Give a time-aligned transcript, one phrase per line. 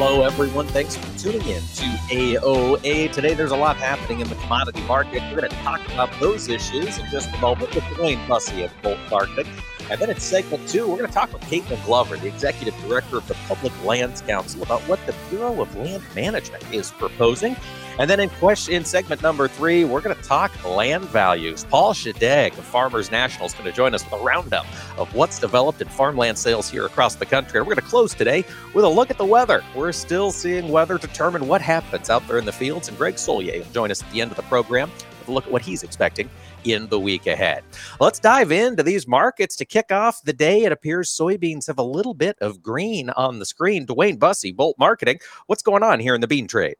[0.00, 0.68] Hello, everyone.
[0.68, 3.10] Thanks for tuning in to AOA.
[3.10, 5.20] Today, there's a lot happening in the commodity market.
[5.24, 8.70] We're going to talk about those issues in just a moment with DuWayne Bosse of
[8.80, 9.52] Bolt Marketing.
[9.90, 13.16] And then in segment two, we're going to talk with Kaitlynn Glover, the executive director
[13.16, 17.56] of the Public Lands Council, about what the Bureau of Land Management is proposing.
[17.98, 21.64] And then in question in segment number three, we're going to talk land values.
[21.64, 24.66] Paul Shadegg of Farmers National is going to join us with a roundup
[24.98, 27.58] of what's developed in farmland sales here across the country.
[27.58, 29.64] And we're going to close today with a look at the weather.
[29.74, 32.88] We're still seeing weather determine what happens out there in the fields.
[32.88, 35.46] And Greg Soulje will join us at the end of the program with a look
[35.46, 36.30] at what he's expecting
[36.64, 37.64] in the week ahead.
[38.00, 40.64] Let's dive into these markets to kick off the day.
[40.64, 43.86] It appears soybeans have a little bit of green on the screen.
[43.86, 45.18] DuWayne Bosse, Bolt Marketing.
[45.46, 46.76] What's going on here in the bean trade?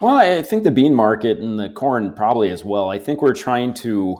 [0.00, 2.88] Well, I think the bean market and the corn probably as well.
[2.88, 4.18] I think we're trying to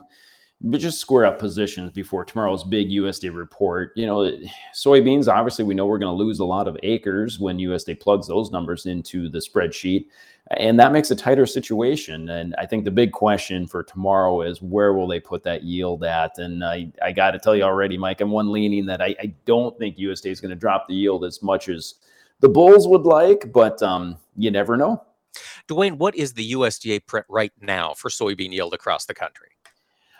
[0.72, 3.92] just square up positions before tomorrow's big USDA report.
[3.96, 4.30] You know,
[4.74, 8.28] soybeans, obviously, we know we're going to lose a lot of acres when USDA plugs
[8.28, 10.06] those numbers into the spreadsheet.
[10.56, 12.28] And that makes a tighter situation.
[12.28, 16.02] And I think the big question for tomorrow is where will they put that yield
[16.02, 16.38] at?
[16.38, 19.34] And I, I got to tell you already, Mike, I'm one leaning that I, I
[19.44, 21.94] don't think USDA is going to drop the yield as much as
[22.40, 25.04] the bulls would like, but um, you never know.
[25.68, 29.50] DuWayne, what is the USDA print right now for soybean yield across the country?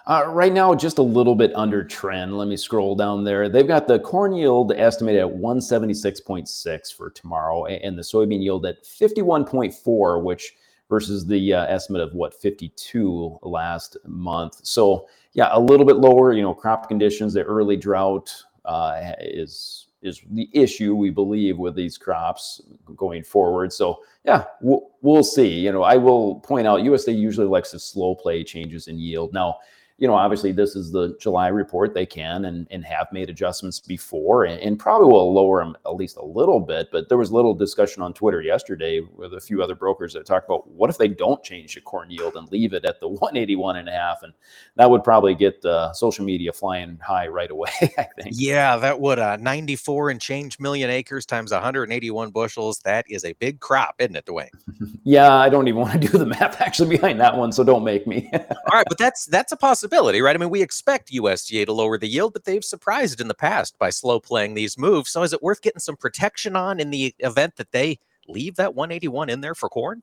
[0.06, 2.36] Uh, right now, just a little bit under trend.
[2.36, 3.48] Let me scroll down there.
[3.48, 8.84] They've got the corn yield estimated at 176.6 for tomorrow, and the soybean yield at
[8.84, 10.54] 51.4, which
[10.90, 14.60] versus the uh, estimate of what 52 last month.
[14.64, 16.32] So yeah, a little bit lower.
[16.32, 18.34] You know, crop conditions, the early drought
[18.66, 22.60] uh, is is the issue we believe with these crops
[22.96, 23.70] going forward.
[23.70, 25.48] So yeah, we'll, we'll see.
[25.48, 29.34] You know, I will point out USDA usually likes to slow play changes in yield.
[29.34, 29.58] Now,
[30.00, 31.92] you know, obviously this is the July report.
[31.92, 35.94] They can and, and have made adjustments before and, and, probably will lower them at
[35.94, 36.88] least a little bit.
[36.90, 40.46] But there was little discussion on Twitter yesterday with a few other brokers that talked
[40.48, 43.76] about what if they don't change the corn yield and leave it at the 181
[43.76, 44.22] and a half.
[44.22, 44.32] And
[44.76, 48.30] that would probably get uh, social media flying high right away, I think.
[48.30, 52.78] Yeah, that would uh, 94 and change million acres times 181 bushels.
[52.84, 54.48] That is a big crop, isn't it, DuWayne?
[55.04, 57.52] yeah, I don't even want to do the math actually behind that one.
[57.52, 58.30] So don't make me.
[58.32, 58.40] All
[58.72, 60.36] right, but that's that's a possibility possibility, right?
[60.36, 63.78] I mean, we expect USDA to lower the yield, but they've surprised in the past
[63.78, 65.10] by slow playing these moves.
[65.10, 68.74] So is it worth getting some protection on in the event that they leave that
[68.74, 70.02] 181 in there for corn?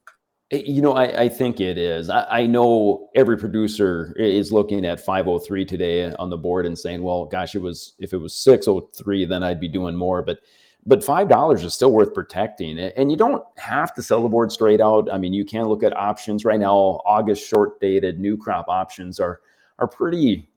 [0.51, 2.09] You know, I, I think it is.
[2.09, 7.03] I, I, know every producer is looking at 503 today on the board and saying,
[7.03, 10.21] well, gosh, it was if it was 603, then I'd be doing more.
[10.21, 10.39] But
[10.85, 14.53] but five dollars is still worth protecting and you don't have to sell the board
[14.53, 16.71] straight out i mean you can look at options right now
[17.03, 19.41] august short dated new crop options are
[19.79, 20.49] are pretty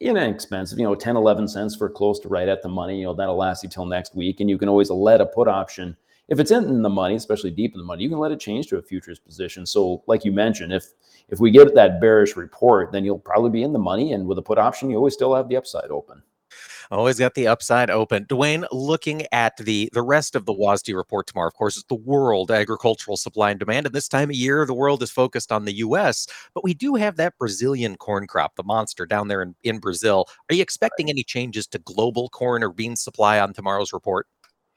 [0.00, 2.98] inexpensive, you know, 10, 11 cents for close to right at the money.
[2.98, 4.40] You know, that'll last you till next week.
[4.40, 5.96] And you can always let a put option,
[6.28, 8.66] if it's in the money, especially deep in the money, you can let it change
[8.68, 9.64] to a futures position.
[9.64, 10.86] So, like you mentioned, if
[11.28, 14.12] if we get that bearish report, then you'll probably be in the money.
[14.12, 16.22] And with a put option, you always still have the upside open.
[16.90, 18.24] Always got the upside open.
[18.26, 21.94] DuWayne, looking at the the rest of the WASDE report tomorrow, of course, it's the
[21.94, 23.86] world agricultural supply and demand.
[23.86, 26.94] And this time of year, the world is focused on the U.S., but we do
[26.94, 30.26] have that Brazilian corn crop, the monster down there in, in Brazil.
[30.50, 34.26] Are you expecting any changes to global corn or bean supply on tomorrow's report?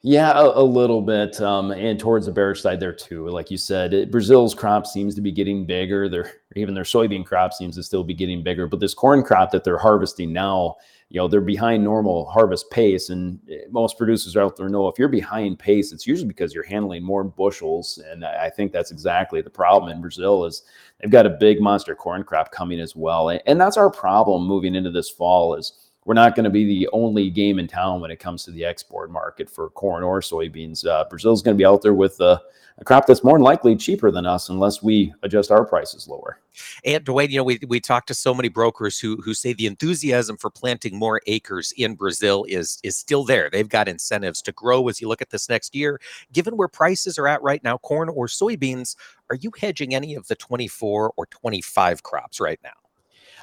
[0.02, 3.28] Yeah, a, a, little bit, um, and towards the bearish side there too.
[3.28, 6.08] Like you said, it, Brazil's crop seems to be getting bigger.
[6.56, 8.68] Even their soybean crop seems to still be getting bigger.
[8.68, 10.78] But this corn crop that they're harvesting now
[11.10, 14.98] you know they're behind normal harvest pace and eh, most producers out there know if
[14.98, 19.42] you're behind pace it's usually because you're handling more bushels and i think that's exactly
[19.42, 20.64] the problem in brazil is
[21.00, 24.76] they've got a big monster corn crop coming as well and that's our problem moving
[24.76, 28.09] into this fall is we're not going to be the only game in town when
[28.09, 30.84] it comes to the export market for corn or soybeans.
[30.84, 32.41] Uh, Brazil's going to be out there with a,
[32.79, 36.40] a, crop that's more than likely cheaper than us unless we adjust our prices lower.
[36.84, 39.66] And DuWayne, you know, we, we talked to so many brokers who who say the
[39.66, 43.49] enthusiasm for planting more acres in Brazil is is still there.
[43.49, 45.99] They've got incentives to grow as you look at this next year.
[46.34, 48.96] Given where prices are at right now, corn or soybeans,
[49.29, 52.72] are you hedging any of the 24 or 25 crops right now?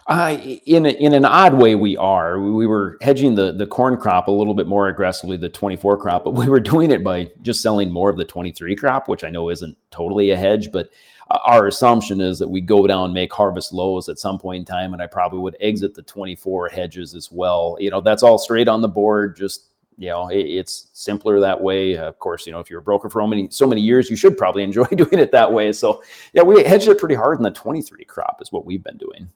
[0.09, 2.41] Uh, in a, in an odd way, we are.
[2.41, 6.25] We were hedging the the corn crop a little bit more aggressively, the 24 crop,
[6.25, 9.31] but we were doing it by just selling more of the 23 crop, which I
[9.31, 10.91] know isn't totally a hedge, but
[11.29, 14.93] our assumption is that we go down make harvest lows at some point in time,
[14.93, 17.77] and I probably would exit the 24 hedges as well.
[17.81, 21.59] You know, that's all straight on the board, just you know it, it's simpler that
[21.59, 24.11] way of course you know if you're a broker for so many so many years
[24.11, 26.03] you should probably enjoy doing it that way so
[26.35, 29.27] yeah we hedged it pretty hard in the 23 crop is what we've been doing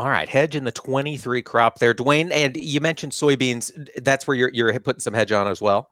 [0.00, 2.32] all right, hedge in the 23 crop there, DuWayne.
[2.32, 3.70] And you mentioned soybeans.
[4.02, 5.90] That's where you're you're putting some hedge on as well.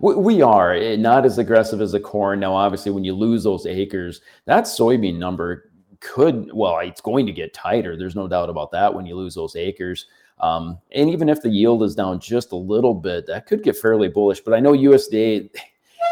[0.00, 2.38] We are eh, not as aggressive as the corn.
[2.38, 7.32] Now, obviously, when you lose those acres, that soybean number could well, it's going to
[7.32, 7.96] get tighter.
[7.96, 10.06] There's no doubt about that when you lose those acres.
[10.38, 13.76] Um, and even if the yield is down just a little bit, that could get
[13.76, 14.42] fairly bullish.
[14.42, 15.50] But I know USDA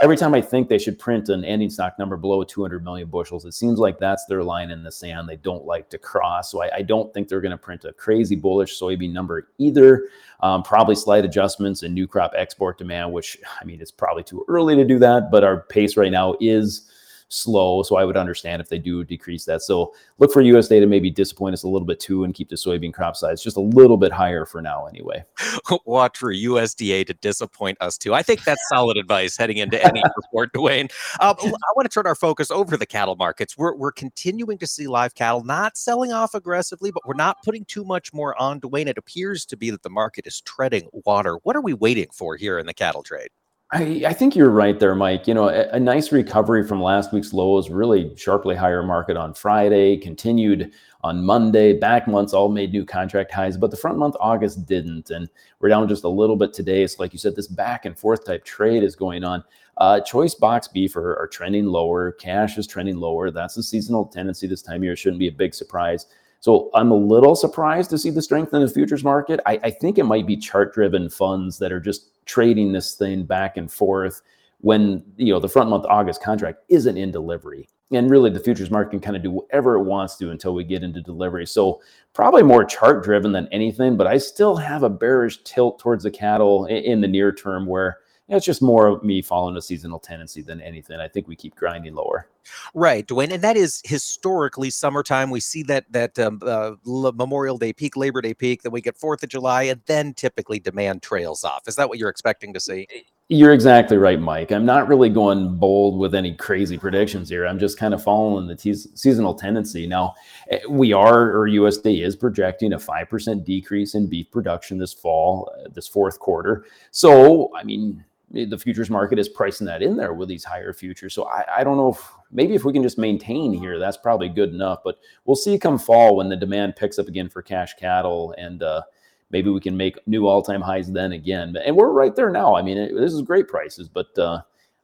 [0.03, 3.45] every time I think they should print an ending stock number below 200 million bushels,
[3.45, 5.29] it seems like that's their line in the sand.
[5.29, 6.51] They don't like to cross.
[6.51, 10.09] So I, I don't think they're going to print a crazy bullish soybean number either.
[10.41, 14.45] Um, probably slight adjustments in new crop export demand, which I mean, it's probably too
[14.49, 16.91] early to do that, but our pace right now is
[17.33, 17.83] slow.
[17.83, 19.63] So I would understand if they do decrease that.
[19.63, 22.57] So look for USDA to maybe disappoint us a little bit too and keep the
[22.57, 25.25] soybean crop size just a little bit higher for now anyway.
[25.87, 28.15] Watch for USDA to disappoint us too.
[28.15, 30.93] I think that's solid advice heading into any report, DuWayne.
[31.21, 33.57] Um, I want to turn our focus over the cattle markets.
[33.57, 37.65] We're, we're continuing to see live cattle not selling off aggressively, but we're not putting
[37.65, 38.87] too much more on, DuWayne.
[38.87, 41.39] It appears to be that the market is treading water.
[41.43, 43.31] What are we waiting for here in the cattle trade?
[43.75, 45.27] I, I, think you're right there, Mike.
[45.27, 49.33] You know, a, a, nice recovery from last week's lows, really sharply higher market on
[49.33, 50.73] Friday, continued
[51.03, 51.73] on Monday.
[51.73, 55.09] Back months all made new contract highs, but the front month August didn't.
[55.09, 55.27] And
[55.59, 56.87] we're down just a little bit today.
[56.87, 59.43] So, like you said, this back and forth type trade is going on.
[59.79, 62.13] Uh, choice box beef are, are trending lower.
[62.13, 63.31] Cash is trending lower.
[63.31, 64.97] That's a seasonal tendency this time of year.
[64.97, 66.09] Shouldn't be a big surprise.
[66.41, 69.41] So I'm a little surprised to see the strength in the futures market.
[69.47, 73.25] I, I think it might be chart driven funds that are just trading this thing
[73.25, 74.23] back and forth
[74.61, 77.69] when you know the front month August contract isn't in delivery.
[77.91, 80.65] And really the futures market can kind of do whatever it wants to until we
[80.65, 81.45] get into delivery.
[81.47, 81.83] So
[82.15, 86.11] probably more chart driven than anything, but I still have a bearish tilt towards the
[86.11, 87.99] cattle in the near term where
[88.29, 91.01] it's just more of me following a seasonal tendency than anything.
[91.01, 92.29] I think we keep grinding lower.
[92.75, 95.31] Right, DuWayne, and that is historically summertime.
[95.31, 98.97] We see that that um, uh, Memorial Day peak, Labor Day peak, then we get
[98.97, 101.63] Fourth of July, and then typically demand trails off.
[101.67, 102.87] Is that what you're expecting to see?
[103.29, 104.51] You're exactly right, Mike.
[104.51, 107.47] I'm not really going bold with any crazy predictions here.
[107.47, 109.87] I'm just kind of following the te- seasonal tendency.
[109.87, 110.15] Now,
[110.51, 115.51] eh, we are, or USDA is projecting a 5% decrease in beef production this fall,
[115.57, 116.67] uh, this fourth quarter.
[116.91, 121.15] So, I mean, the futures market is pricing that in there with these higher futures.
[121.15, 124.29] So I, I don't know if maybe if we can just maintain here, that's probably
[124.29, 124.81] good enough.
[124.83, 128.63] But we'll see come fall when the demand picks up again for cash cattle and
[128.63, 128.83] uh,
[129.31, 131.57] maybe we can make new all-time highs then again.
[131.57, 132.57] And we're right there now.
[132.57, 134.43] I mean, it, this is great prices, but uh,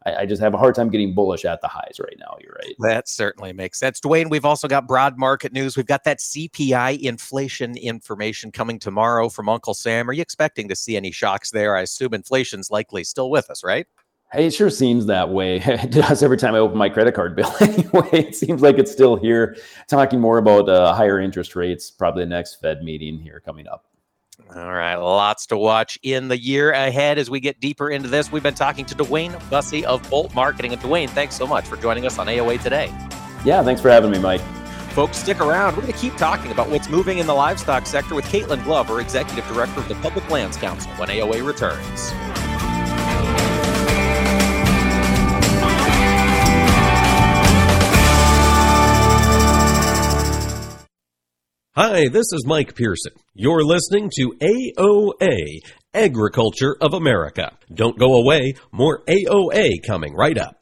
[0.09, 2.37] I, I, just have a hard time getting bullish at the highs right now.
[2.41, 2.75] You're right.
[2.81, 4.01] That certainly makes sense.
[4.01, 5.77] DuWayne, we've also got broad market news.
[5.77, 10.09] We've got that CPI inflation information coming tomorrow from Uncle Sam.
[10.09, 11.77] Are you expecting to see any shocks there?
[11.77, 13.87] I assume inflation's likely still with us, right?
[14.31, 15.63] Hey, it sure seems that way.
[15.67, 17.53] It does every time I open my credit card bill.
[17.61, 19.57] anyway, it seems like it's still here.
[19.87, 23.87] Talking more about uh, higher interest rates, probably the next Fed meeting here coming up.
[24.55, 28.33] All right, lots to watch in the year ahead as we get deeper into this.
[28.33, 30.73] We've been talking to DuWayne Bosse of Bolt Marketing.
[30.73, 32.87] And DuWayne, thanks so much for joining us on AOA today.
[33.45, 34.41] Yeah, thanks for having me, Mike.
[34.93, 35.77] Folks, stick around.
[35.77, 39.01] We're going to keep talking about what's moving in the livestock sector with Kaitlynn Glover,
[39.01, 42.13] Executive Director of the Public Lands Council, when AOA returns.
[51.81, 53.13] Hi, this is Mike Pearson.
[53.35, 55.61] You're listening to AOA,
[55.95, 57.57] Agriculture of America.
[57.73, 60.59] Don't go away, more AOA coming right up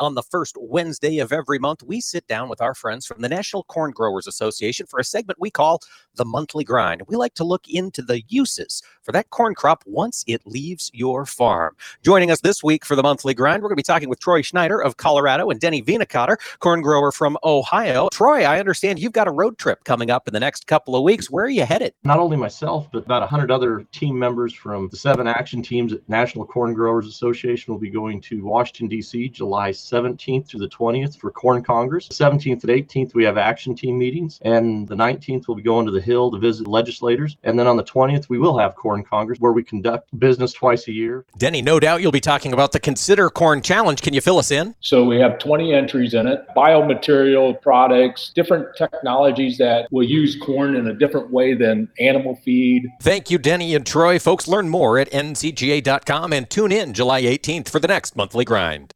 [0.00, 3.28] on the first Wednesday of every month, we sit down with our friends from the
[3.28, 5.80] National Corn Growers Association for a segment we call
[6.16, 7.02] the Monthly Grind.
[7.06, 11.26] We like to look into the uses for that corn crop once it leaves your
[11.26, 11.76] farm.
[12.02, 14.42] Joining us this week for the Monthly Grind, we're going to be talking with Troy
[14.42, 18.08] Schneider of Colorado and Denny Vennekotter, corn grower from Ohio.
[18.10, 21.02] Troy, I understand you've got a road trip coming up in the next couple of
[21.02, 21.30] weeks.
[21.30, 21.94] Where are you headed?
[22.04, 26.08] Not only myself, but about 100 other team members from the seven action teams at
[26.08, 29.28] National Corn Growers Association will be going to Washington, D.C.
[29.28, 32.08] July 17th through the 20th for Corn Congress.
[32.08, 34.38] The 17th and 18th, we have action team meetings.
[34.42, 37.36] And the 19th, we'll be going to the Hill to visit legislators.
[37.42, 40.86] And then on the 20th, we will have Corn Congress where we conduct business twice
[40.88, 41.24] a year.
[41.38, 44.00] Denny, no doubt you'll be talking about the Consider Corn Challenge.
[44.00, 44.74] Can you fill us in?
[44.80, 50.76] So we have 20 entries in it biomaterial products, different technologies that will use corn
[50.76, 52.88] in a different way than animal feed.
[53.00, 54.18] Thank you, Denny and Troy.
[54.18, 58.92] Folks, learn more at ncga.com and tune in July 18th for the next monthly grind.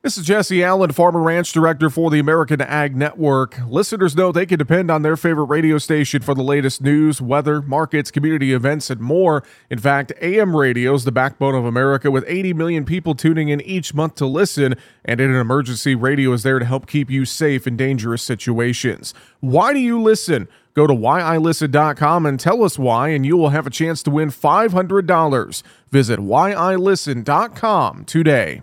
[0.00, 3.58] This is Jesse Allen, Farmer Ranch Director for the American Ag Network.
[3.66, 7.60] Listeners know they can depend on their favorite radio station for the latest news, weather,
[7.60, 9.42] markets, community events, and more.
[9.68, 13.60] In fact, AM radio is the backbone of America with 80 million people tuning in
[13.62, 17.24] each month to listen, and in an emergency, radio is there to help keep you
[17.24, 19.14] safe in dangerous situations.
[19.40, 20.46] Why do you listen?
[20.74, 24.30] Go to whyilisten.com and tell us why, and you will have a chance to win
[24.30, 25.62] $500.
[25.90, 28.62] Visit whyilisten.com today.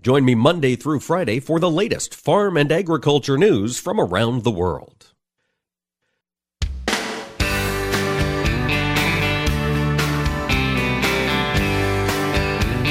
[0.00, 4.50] Join me Monday through Friday for the latest farm and agriculture news from around the
[4.50, 5.12] world.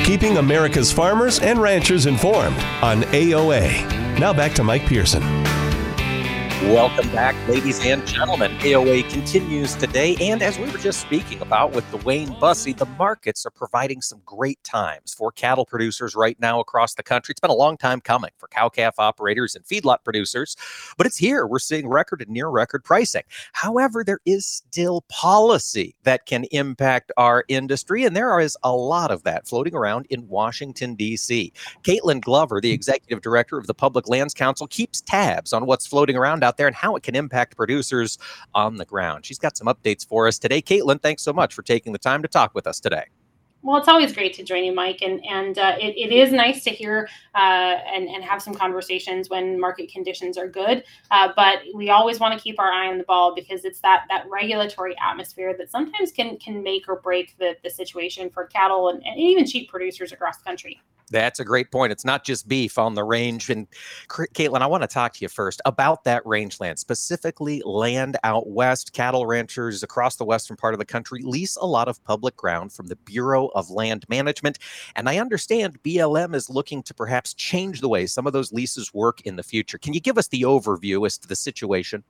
[0.06, 4.20] Keeping America's farmers and ranchers informed on AOA.
[4.20, 5.24] Now back to Mike Pearson.
[6.68, 8.58] Welcome back, ladies and gentlemen.
[8.60, 13.46] AOA continues today, and as we were just speaking about with DuWayne Bosse, the markets
[13.46, 17.34] are providing some great times for cattle producers right now across the country.
[17.34, 20.56] It's been a long time coming for cow calf operators and feedlot producers,
[20.98, 21.46] but it's here.
[21.46, 23.24] We're seeing record and near record pricing.
[23.52, 29.12] However, there is still policy that can impact our industry, and there is a lot
[29.12, 31.52] of that floating around in Washington, D.C.
[31.84, 36.16] Kaitlynn Glover, the executive director of the Public Lands Council, keeps tabs on what's floating
[36.16, 38.18] around out there and how it can impact producers
[38.54, 39.26] on the ground.
[39.26, 40.62] She's got some updates for us today.
[40.62, 43.06] Kaitlynn, thanks so much for taking the time to talk with us today.
[43.64, 46.66] Well, it's always great to join you, Mike, and and uh, it, it is nice
[46.66, 50.84] to hear uh, and and have some conversations when market conditions are good.
[51.12, 54.04] Uh, but we always want to keep our eye on the ball because it's that
[54.10, 58.90] that regulatory atmosphere that sometimes can can make or break the the situation for cattle
[58.90, 60.82] and, and even sheep producers across the country.
[61.14, 61.92] That's a great point.
[61.92, 63.50] It's not just beef on the range.
[63.50, 63.68] And
[64.08, 68.94] Kaitlynn, I want to talk to you first about that rangeland, specifically land out west.
[68.94, 72.74] Cattle ranchers across the western part of the country lease a lot of public ground
[72.74, 74.60] from the Bureau of Land Management.
[74.96, 78.94] And I understand BLM is looking to perhaps change the way some of those leases
[78.94, 79.78] work in the future.
[79.78, 82.04] Can you give us the overview as to the situation?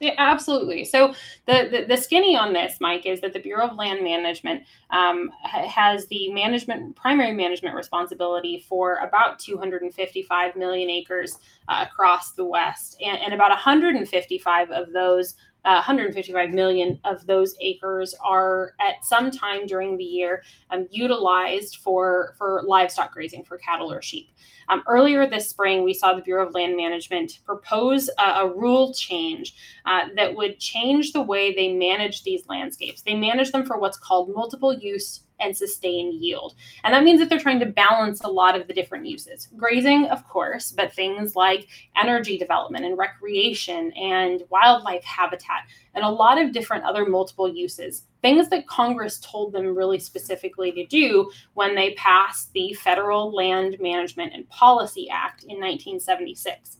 [0.00, 0.84] Yeah, absolutely.
[0.84, 1.14] So
[1.46, 5.30] the, the, the skinny on this, Mike, is that the Bureau of Land Management um,
[5.42, 11.38] has the management primary management responsibility for about 255 million acres
[11.68, 15.36] uh, across the West, and, and about 155 of those.
[15.64, 21.76] Uh, 155 million of those acres are at some time during the year um, utilized
[21.76, 24.28] for for livestock grazing for cattle or sheep.
[24.68, 28.92] Um, earlier this spring, we saw the Bureau of Land Management propose a, a rule
[28.94, 29.54] change
[29.86, 33.02] uh, that would change the way they manage these landscapes.
[33.02, 36.54] They manage them for what's called multiple use and sustain yield.
[36.84, 39.48] And that means that they're trying to balance a lot of the different uses.
[39.56, 45.62] Grazing, of course, but things like energy development and recreation and wildlife habitat
[45.94, 50.72] and a lot of different other multiple uses things that Congress told them really specifically
[50.72, 56.78] to do when they passed the Federal Land Management and Policy Act in 1976.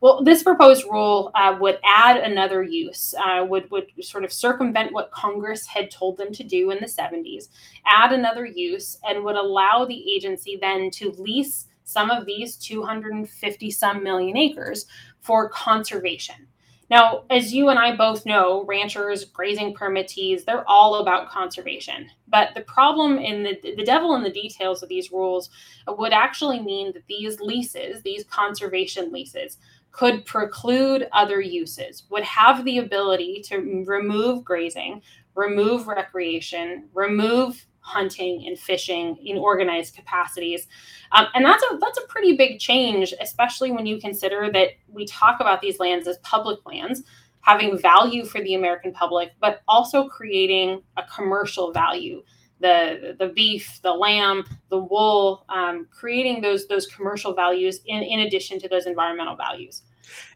[0.00, 4.90] Well, this proposed rule uh, would add another use, uh, would would sort of circumvent
[4.94, 7.48] what Congress had told them to do in the 70s,
[7.84, 13.70] add another use, and would allow the agency then to lease some of these 250
[13.70, 14.86] some million acres
[15.20, 16.46] for conservation.
[16.88, 22.08] Now, as you and I both know, ranchers, grazing permittees, they're all about conservation.
[22.28, 25.50] But the problem in the the devil in the details of these rules
[25.88, 29.58] would actually mean that these leases, these conservation leases,
[29.90, 35.02] could preclude other uses, would have the ability to remove grazing,
[35.34, 40.66] remove recreation, remove hunting and fishing in organized capacities.
[41.12, 45.06] Um, and that's a that's a pretty big change, especially when you consider that we
[45.06, 47.04] talk about these lands as public lands,
[47.42, 52.22] having value for the American public, but also creating a commercial value.
[52.58, 58.20] The, the beef, the lamb, the wool, um, creating those those commercial values in, in
[58.20, 59.82] addition to those environmental values.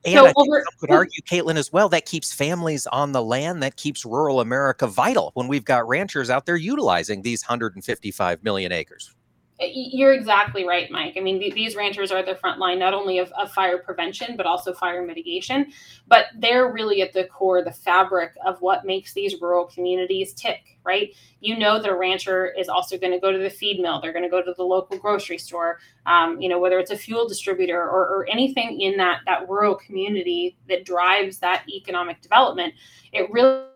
[0.04, 3.62] And so I over, could argue, Kaitlynn, as well, that keeps families on the land,
[3.62, 8.72] that keeps rural America vital when we've got ranchers out there utilizing these 155 million
[8.72, 9.14] acres.
[9.62, 11.14] You're exactly right, Mike.
[11.18, 14.34] I mean, th- these ranchers are the front line not only of, of, fire prevention,
[14.34, 15.70] but also fire mitigation.
[16.08, 20.78] But they're really at the core, the fabric of what makes these rural communities tick,
[20.82, 21.14] right?
[21.40, 24.24] You know, the rancher is also going to go to the feed mill, they're going
[24.24, 27.82] to go to the local grocery store, um, you know, whether it's a fuel distributor
[27.82, 32.72] or, or anything in that, that rural community that drives that economic development.
[33.12, 33.66] It really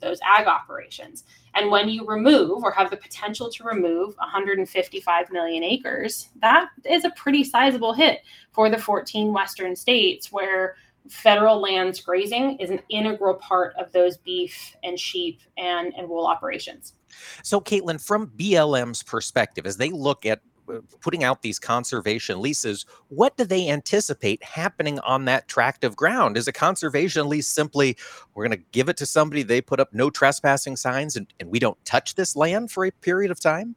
[0.00, 1.24] those ag operations.
[1.54, 7.04] And when you remove or have the potential to remove 155 million acres, that is
[7.04, 8.20] a pretty sizable hit
[8.52, 10.76] for the 14 Western states where
[11.08, 16.26] federal lands grazing is an integral part of those beef and sheep and, and wool
[16.26, 16.94] operations.
[17.42, 22.86] So, Kaitlynn, from BLM's perspective, as they look at Uh, putting out these conservation leases,
[23.08, 26.36] what do they anticipate happening on that tract of ground?
[26.36, 27.96] Is a conservation lease simply
[28.34, 31.50] we're going to give it to somebody, they put up no trespassing signs, and, and
[31.50, 33.74] we don't touch this land for a period of time?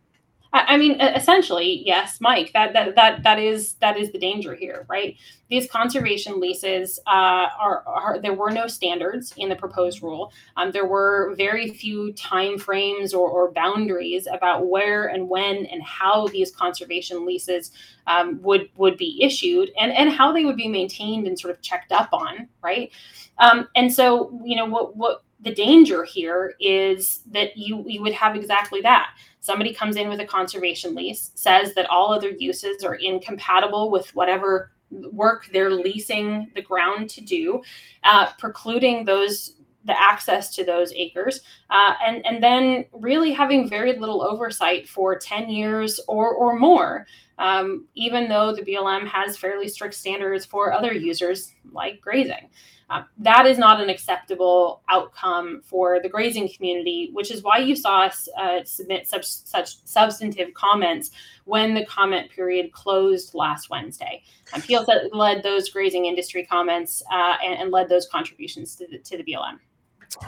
[0.55, 2.51] I mean, essentially, yes, Mike.
[2.53, 5.17] That that that that is that is the danger here, right?
[5.49, 10.31] These conservation leases uh, are, are there were no standards in the proposed rule.
[10.55, 15.81] Um, there were very few time frames or, or, boundaries about where and when and
[15.81, 17.71] how these conservation leases
[18.05, 21.61] um, would would be issued and and how they would be maintained and sort of
[21.63, 22.91] checked up on, right?
[23.39, 28.13] Um, and so, you know, what what the danger here is that you you would
[28.13, 32.83] have exactly that somebody comes in with a conservation lease says that all other uses
[32.83, 34.71] are incompatible with whatever
[35.11, 37.61] work they're leasing the ground to do
[38.03, 43.97] uh, precluding those the access to those acres uh, and and then really having very
[43.99, 47.05] little oversight for 10 years or or more
[47.37, 52.49] um, even though the blm has fairly strict standards for other users like grazing
[52.93, 57.75] uh, that is not an acceptable outcome for the grazing community, which is why you
[57.75, 61.09] saw us uh, submit such, such substantive comments
[61.45, 64.21] when the comment period closed last Wednesday.
[64.53, 68.99] Um, PL led those grazing industry comments uh, and, and, led those contributions to the,
[68.99, 69.57] to the BLM.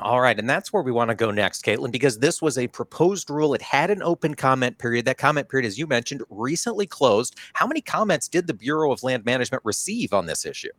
[0.01, 0.39] All right.
[0.39, 3.53] And that's where we want to go next, Kaitlynn, because this was a proposed rule.
[3.53, 5.05] It had an open comment period.
[5.05, 7.35] That comment period, as you mentioned, recently closed.
[7.53, 10.71] How many comments did the Bureau of Land Management receive on this issue?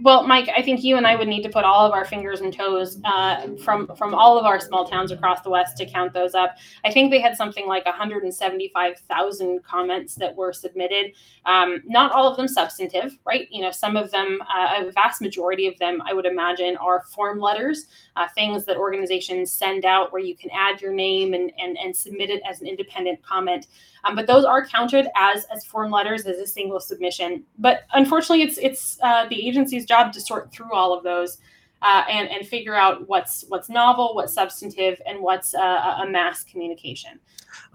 [0.00, 2.40] Well, Mike, I think you and I would need to put all of our fingers
[2.40, 6.12] and toes uh, from from all of our small towns across the West to count
[6.12, 6.56] those up.
[6.84, 11.12] I think they had something like 175,000 comments that were submitted.
[11.46, 13.48] Um, not all of them substantive, right?
[13.50, 17.02] You know, some of them, uh, a vast majority of them, I would imagine, are
[17.02, 21.50] form letters, uh, things that organizations send out where you can add your name and
[21.58, 23.66] and, and submit it as an independent comment.
[24.04, 27.42] Um, but those are counted as as form letters as a single submission.
[27.58, 31.38] But unfortunately, it's it's uh, the agency's job to sort through all of those
[31.82, 36.44] uh, and and figure out what's what's novel, what's substantive, and what's uh, a mass
[36.44, 37.18] communication.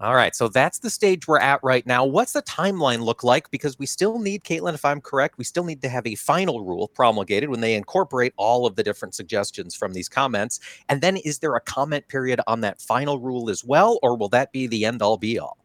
[0.00, 2.04] All right, so that's the stage we're at right now.
[2.04, 3.50] What's the timeline look like?
[3.50, 6.64] Because we still need, Kaitlynn, if I'm correct, we still need to have a final
[6.64, 10.60] rule promulgated when they incorporate all of the different suggestions from these comments.
[10.88, 14.28] And then, is there a comment period on that final rule as well, or will
[14.28, 15.58] that be the end all be all?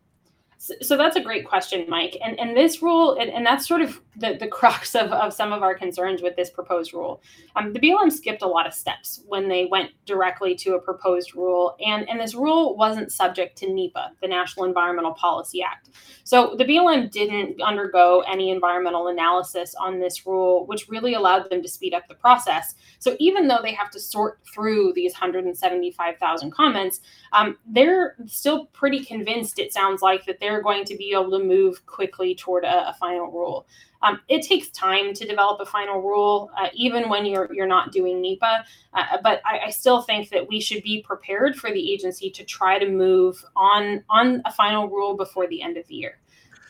[0.61, 2.17] So, that's a great question, Mike.
[2.21, 5.53] And and this rule, and, and that's sort of the, the crux of, of some
[5.53, 7.21] of our concerns with this proposed rule.
[7.55, 11.35] Um, the BLM skipped a lot of steps when they went directly to a proposed
[11.35, 15.89] rule, and, and this rule wasn't subject to NEPA, the National Environmental Policy Act.
[16.23, 21.61] So the BLM didn't undergo any environmental analysis on this rule, which really allowed them
[21.61, 22.75] to speed up the process.
[22.99, 27.01] So even though they have to sort through these 175,000 comments,
[27.33, 31.43] um, they're still pretty convinced, it sounds like, that they're going to be able to
[31.43, 33.67] move quickly toward a, a final rule.
[34.01, 37.91] Um, it takes time to develop a final rule, uh, even when you're you're not
[37.91, 38.63] doing NEPA.
[38.93, 42.45] Uh, but I, I, still think that we should be prepared for the agency to
[42.45, 46.19] try to move on on a final rule before the end of the year.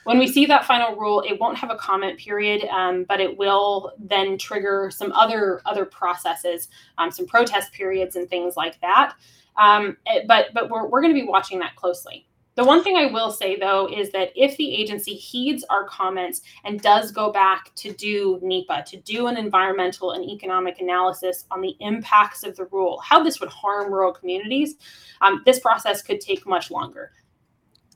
[0.05, 3.37] When we see that final rule, it won't have a comment period, um, but it
[3.37, 9.13] will then trigger some other other processes, um, some protest periods and things like that.
[9.55, 12.25] Um, it, but but we're, we're going to be watching that closely.
[12.59, 16.41] The one thing I will say though is that if the agency heeds our comments
[16.65, 21.61] and does go back to do NEPA, to do an environmental and economic analysis on
[21.61, 24.75] the impacts of the rule, how this would harm rural communities,
[25.21, 27.13] um, this process could take much longer.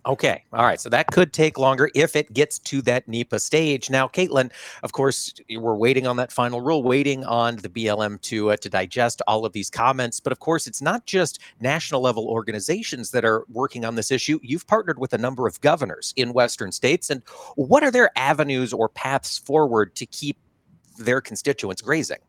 [0.06, 0.44] Okay.
[0.52, 0.82] All right.
[0.82, 3.90] So that could take longer if it gets to that NEPA stage.
[3.90, 4.52] Now, Kaitlynn,
[4.84, 8.70] of course, we're waiting on that final rule, waiting on the BLM to uh, to
[8.70, 10.20] digest all of these comments.
[10.20, 14.40] But of course, it's not just national level organizations that are working on this issue.
[14.44, 17.10] You've partnered with a number of governors in Western states.
[17.10, 17.22] And
[17.56, 20.38] what are their avenues or paths forward to keep
[20.98, 22.20] their constituents grazing?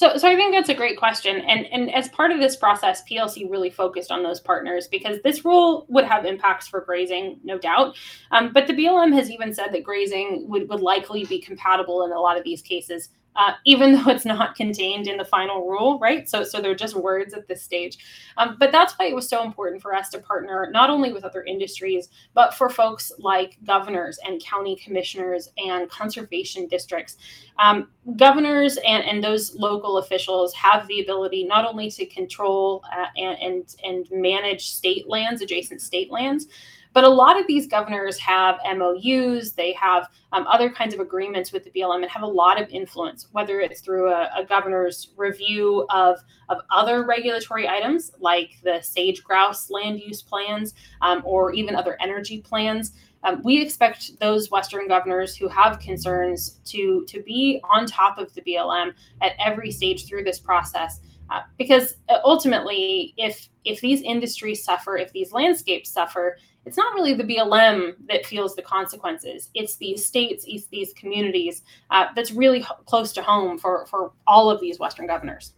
[0.00, 1.42] So, so I think that's a great question.
[1.42, 5.44] And, and as part of this process, PLC really focused on those partners because this
[5.44, 7.98] rule would have impacts for grazing, no doubt.
[8.30, 12.12] Um, but the BLM has even said that grazing would, would likely be compatible in
[12.12, 15.98] a lot of these cases uh, even though it's not contained in the final rule,
[15.98, 16.28] right?
[16.28, 17.98] So, so they're just words at this stage.
[18.36, 21.24] Um, but that's why it was so important for us to partner not only with
[21.24, 27.16] other industries, but for folks like governors and county commissioners and conservation districts.
[27.58, 33.06] Um, governors and, and those local officials have the ability not only to control uh,
[33.16, 36.46] and, and, and manage state lands, adjacent state lands,
[36.92, 41.52] but a lot of these governors have MOUs, they have um, other kinds of agreements
[41.52, 45.12] with the BLM and have a lot of influence, whether it's through a, a governor's
[45.16, 51.52] review of, of other regulatory items like the sage grouse land use plans um, or
[51.52, 52.92] even other energy plans.
[53.22, 58.32] Um, we expect those Western governors who have concerns to, to be on top of
[58.34, 61.00] the BLM at every stage through this process.
[61.30, 66.94] Uh, because uh, ultimately, if if these industries suffer, if these landscapes suffer, it's not
[66.94, 69.48] really the BLM that feels the consequences.
[69.54, 74.50] It's these states, it's these communities uh, that's really close to home for, for all
[74.50, 75.54] of these Western governors.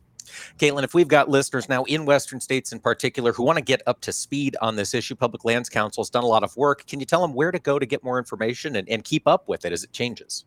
[0.59, 3.83] Kaitlynn, if we've got listeners now in Western states in particular who want to get
[3.87, 6.87] up to speed on this issue, Public Lands Council has done a lot of work.
[6.87, 9.49] Can you tell them where to go to get more information and, and keep up
[9.49, 10.45] with it as it changes?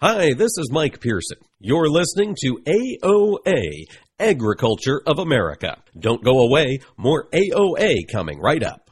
[0.02, 1.38] Hi, this is Mike Pearson.
[1.60, 3.86] You're listening to AOA,
[4.18, 5.78] Agriculture of America.
[6.00, 8.91] Don't go away, more AOA coming right up.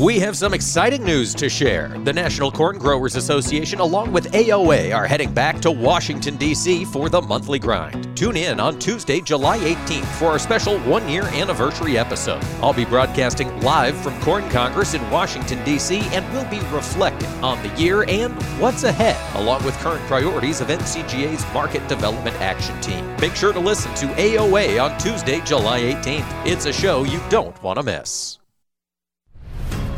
[0.00, 1.88] We have some exciting news to share.
[2.04, 6.86] The National Corn Growers Association, along with AOA, are heading back to Washington, D.C.
[6.86, 8.16] for the monthly grind.
[8.16, 12.42] Tune in on Tuesday, July 18th for our special one year anniversary episode.
[12.62, 17.62] I'll be broadcasting live from Corn Congress in Washington, D.C., and we'll be reflecting on
[17.62, 23.06] the year and what's ahead, along with current priorities of NCGA's Market Development Action Team.
[23.16, 26.46] Make sure to listen to AOA on Tuesday, July 18th.
[26.46, 28.39] It's a show you don't want to miss.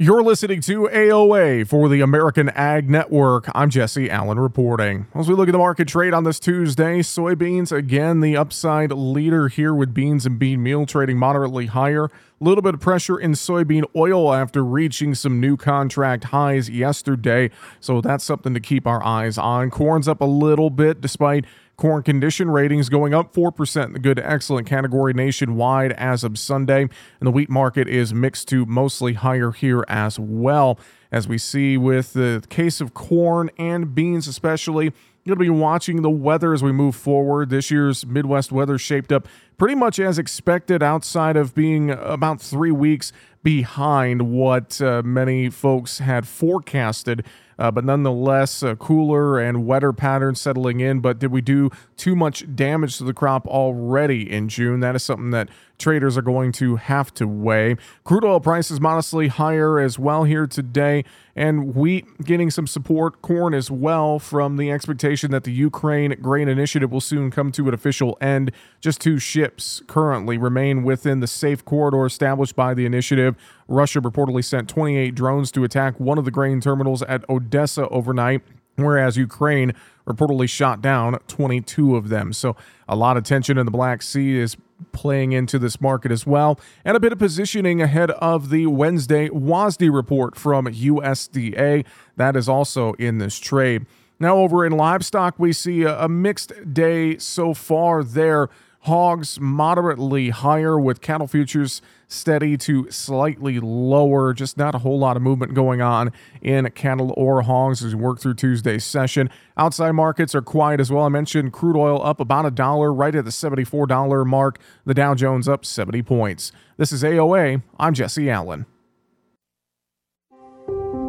[0.00, 3.50] You're listening to AOA for the American Ag Network.
[3.52, 5.08] I'm Jesse Allen reporting.
[5.12, 9.48] As we look at the market trade on this Tuesday, soybeans again the upside leader
[9.48, 12.04] here with beans and bean meal trading moderately higher.
[12.04, 17.50] A little bit of pressure in soybean oil after reaching some new contract highs yesterday,
[17.80, 19.68] so that's something to keep our eyes on.
[19.68, 21.44] Corn's up a little bit despite
[21.78, 26.36] Corn condition ratings going up 4% in the good to excellent category nationwide as of
[26.36, 26.82] Sunday.
[26.82, 30.78] And the wheat market is mixed to mostly higher here as well.
[31.12, 34.92] As we see with the case of corn and beans, especially,
[35.28, 37.50] You'll be watching the weather as we move forward.
[37.50, 42.70] This year's Midwest weather shaped up pretty much as expected, outside of being about three
[42.70, 43.12] weeks
[43.42, 47.26] behind what uh, many folks had forecasted
[47.58, 51.00] uh, but nonetheless, a cooler and wetter patterns settling in.
[51.00, 54.80] But did we do too much damage to the crop already in June?
[54.80, 57.76] That is something that traders are going to have to weigh.
[58.04, 61.04] Crude oil prices modestly higher as well here today,
[61.36, 66.48] and wheat getting some support, corn as well, from the expectation that the Ukraine grain
[66.48, 68.50] initiative will soon come to an official end.
[68.80, 73.36] Just two ships currently remain within the safe corridor established by the initiative.
[73.68, 78.42] Russia reportedly sent 28 drones to attack one of the grain terminals at Odessa overnight,
[78.76, 79.74] whereas Ukraine
[80.06, 82.32] reportedly shot down 22 of them.
[82.32, 82.56] So
[82.88, 84.56] a lot of tension in the Black Sea is
[84.92, 89.28] playing into this market as well, and a bit of positioning ahead of the Wednesday
[89.28, 91.84] WASDE report from USDA.
[92.16, 93.86] That is also in this trade.
[94.20, 98.48] Now, over in livestock, we see a mixed day so far there.
[98.82, 104.32] Hogs moderately higher with cattle futures steady to slightly lower.
[104.32, 108.00] Just not a whole lot of movement going on in cattle or hogs as we
[108.00, 109.30] work through Tuesday's session.
[109.56, 111.04] Outside markets are quiet as well.
[111.04, 114.58] I mentioned crude oil up about a dollar, right at the $74 mark.
[114.84, 116.52] The Dow Jones up 70 points.
[116.76, 117.62] This is AOA.
[117.78, 118.64] I'm Jesse Allen.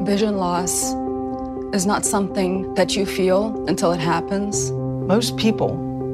[0.02, 0.94] Vision loss
[1.74, 4.72] is not something that you feel until it happens.
[4.72, 5.89] Most people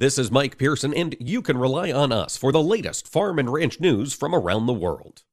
[0.00, 3.52] This is Mike Pearson, and you can rely on us for the latest farm and
[3.52, 5.24] ranch news from around the world.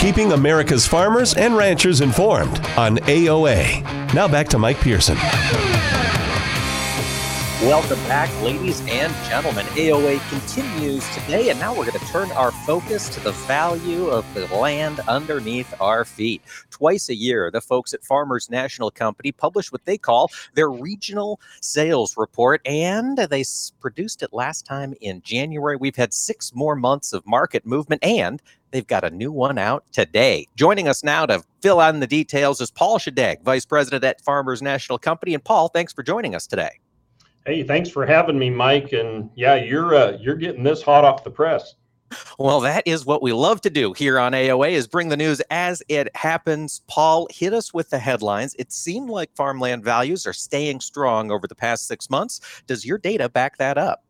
[0.00, 3.84] Keeping America's farmers and ranchers informed on AOA.
[4.12, 5.16] Now back to Mike Pearson.
[7.64, 9.64] Welcome back, ladies and gentlemen.
[9.68, 14.26] AOA continues today, and now we're going to turn our focus to the value of
[14.34, 16.42] the land underneath our feet.
[16.68, 21.40] Twice a year, the folks at Farmers National Company publish what they call their regional
[21.62, 23.42] sales report, and they
[23.80, 25.76] produced it last time in January.
[25.76, 29.84] We've had six more months of market movement, and they've got a new one out
[29.90, 30.46] today.
[30.54, 34.60] Joining us now to fill in the details is Paul Shadegg, Vice President at Farmers
[34.60, 35.32] National Company.
[35.32, 36.78] And Paul, thanks for joining us today.
[37.46, 38.92] Hey, thanks for having me, Mike.
[38.92, 41.74] And yeah, you're uh, you're getting this hot off the press.
[42.38, 45.40] Well, that is what we love to do here on AOA is bring the news
[45.50, 46.82] as it happens.
[46.86, 48.54] Paul, hit us with the headlines.
[48.58, 52.40] It seemed like farmland values are staying strong over the past six months.
[52.66, 54.04] Does your data back that up?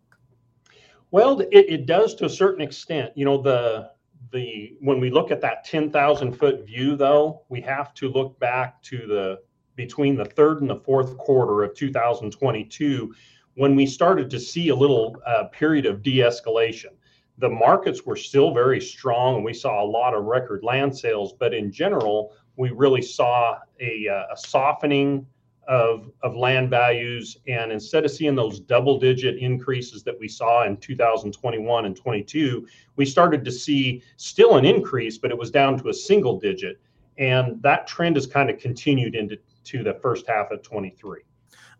[1.10, 3.12] Well, it, it does to a certain extent.
[3.14, 3.90] You know, the
[4.32, 8.82] the when we look at that 10,000 foot view, though, we have to look back
[8.82, 9.40] to the
[9.76, 13.14] between the third and the fourth quarter of 2022
[13.54, 16.90] when we started to see a little uh, period of de-escalation.
[17.38, 19.36] The markets were still very strong.
[19.36, 23.58] And we saw a lot of record land sales but in general we really saw
[23.80, 25.26] a, uh, a softening
[25.66, 27.38] of, of land values.
[27.48, 32.66] And instead of seeing those double digit increases that we saw in 2021 and 22
[32.96, 36.80] we started to see still an increase but it was down to a single digit.
[37.18, 41.22] And that trend has kind of continued into to the first half of 23.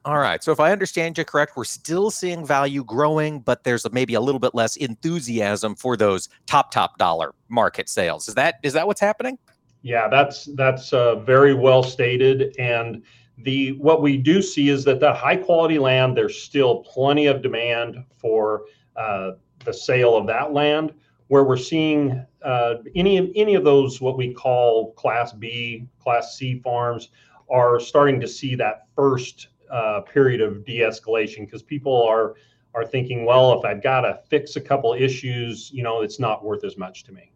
[0.07, 0.45] All right.
[0.45, 4.15] So if I understand you correct, we're still seeing value growing, but there's a, maybe
[4.15, 8.29] a little bit less enthusiasm for those top top dollar market sales.
[8.29, 9.39] Is that is that what's happening?
[9.81, 12.55] Yeah, that's that's uh, very well stated.
[12.59, 13.03] And
[13.39, 17.41] the what we do see is that the high quality land, there's still plenty of
[17.41, 18.65] demand for
[18.97, 19.33] uh,
[19.65, 20.93] the sale of that land.
[21.29, 26.61] Where we're seeing uh, any any of those what we call Class B, Class C
[26.63, 27.09] farms
[27.51, 32.35] are starting to see that first uh, period of de-escalation because people are
[32.75, 36.45] are thinking, well, if I've got to fix a couple issues, you know, it's not
[36.45, 37.31] worth as much to me.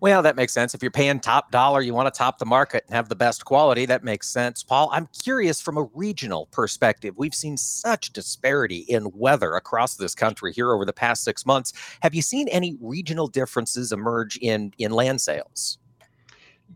[0.00, 0.74] Well, that makes sense.
[0.74, 3.44] If you're paying top dollar, you want to top the market and have the best
[3.44, 3.86] quality.
[3.86, 4.62] That makes sense.
[4.62, 7.14] Paul, I'm curious from a regional perspective.
[7.16, 11.72] We've seen such disparity in weather across this country here over the past six months.
[12.02, 15.78] Have you seen any regional differences emerge in in land sales?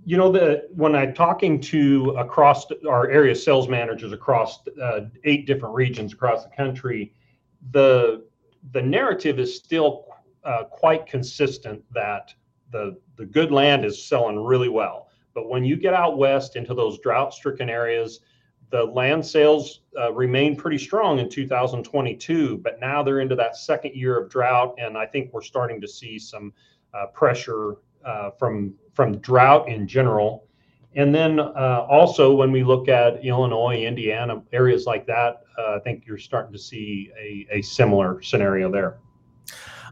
[0.05, 5.47] You know, the when I'm talking to across our area sales managers across uh, eight
[5.47, 7.13] different regions across the country,
[7.73, 8.25] the
[8.73, 10.07] the narrative is still
[10.45, 12.33] uh, quite consistent that
[12.71, 15.09] the the good land is selling really well.
[15.35, 18.21] But when you get out west into those drought-stricken areas,
[18.71, 22.59] the land sales uh, remain pretty strong in 2022.
[22.59, 25.89] But now they're into that second year of drought, and I think we're starting to
[25.89, 26.53] see some
[26.95, 30.47] uh, pressure uh, from from drought in general.
[30.97, 35.79] And then uh, also when we look at Illinois, Indiana, areas like that, uh, I
[35.85, 38.99] think you're starting to see a, a similar scenario there.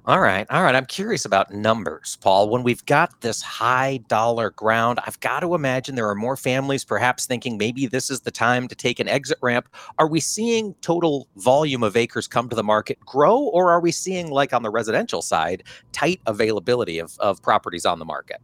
[0.06, 0.46] All right.
[0.50, 0.76] All right.
[0.76, 2.48] I'm curious about numbers, Paul.
[2.48, 6.84] When we've got this high dollar ground, I've got to imagine there are more families
[6.84, 9.68] perhaps thinking maybe this is the time to take an exit ramp.
[9.98, 13.90] Are we seeing total volume of acres come to the market grow, or are we
[13.90, 18.40] seeing, like on the residential side, tight availability of, of properties on the market?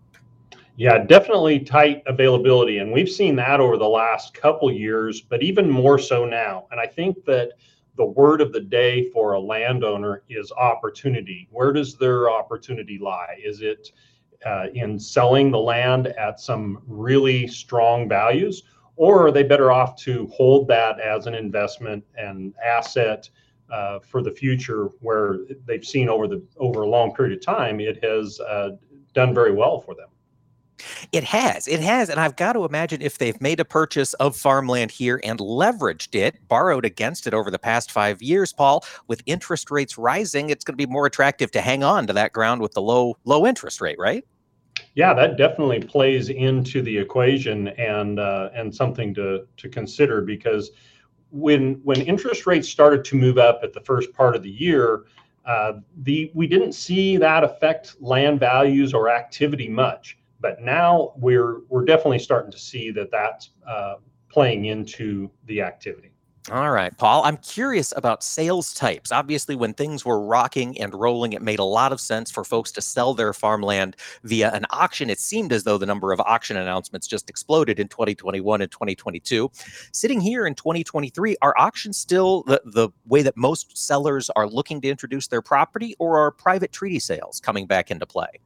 [0.77, 2.79] Yeah, definitely tight availability.
[2.79, 6.67] And we've seen that over the last couple years, but even more so now.
[6.73, 7.53] And I think that
[7.97, 11.49] the word of the day for a landowner is opportunity.
[11.51, 13.37] Where does their opportunity lie?
[13.43, 13.93] Is it
[14.45, 18.65] uh, in selling the land at some really strong values,
[18.97, 23.29] or are they better off to hold that as an investment and asset
[23.71, 27.81] uh, for the future, where they've seen over the over a long period of time
[27.81, 28.71] it has uh,
[29.15, 30.09] done very well for them?
[31.13, 31.69] It has.
[31.69, 32.09] It has.
[32.09, 36.15] And I've got to imagine if they've made a purchase of farmland here and leveraged
[36.15, 40.65] it, borrowed against it over the past five years, Paul, with interest rates rising, it's
[40.65, 43.47] going to be more attractive to hang on to that ground with the low, low
[43.47, 44.25] interest rate, right?
[44.95, 50.71] Yeah, that definitely plays into the equation and uh, and something to to consider because
[51.31, 55.05] when when interest rates started to move up at the first part of the year,
[55.47, 61.61] uh, the we didn't see that affect land values or activity much but now we're
[61.69, 63.95] we're definitely starting to see that that's uh,
[64.29, 66.13] playing into the activity.
[66.51, 67.23] All right, Paul.
[67.23, 69.13] I'm curious about sales types.
[69.13, 72.73] Obviously, when things were rocking and rolling, it made a lot of sense for folks
[72.73, 75.09] to sell their farmland via an auction.
[75.09, 79.53] It seemed as though the number of auction announcements just exploded in 2021 and 2022.
[79.93, 84.81] Sitting here in 2023, are auctions still the, the way that most sellers are looking
[84.81, 88.41] to introduce their property, or are private treaty sales coming back into play?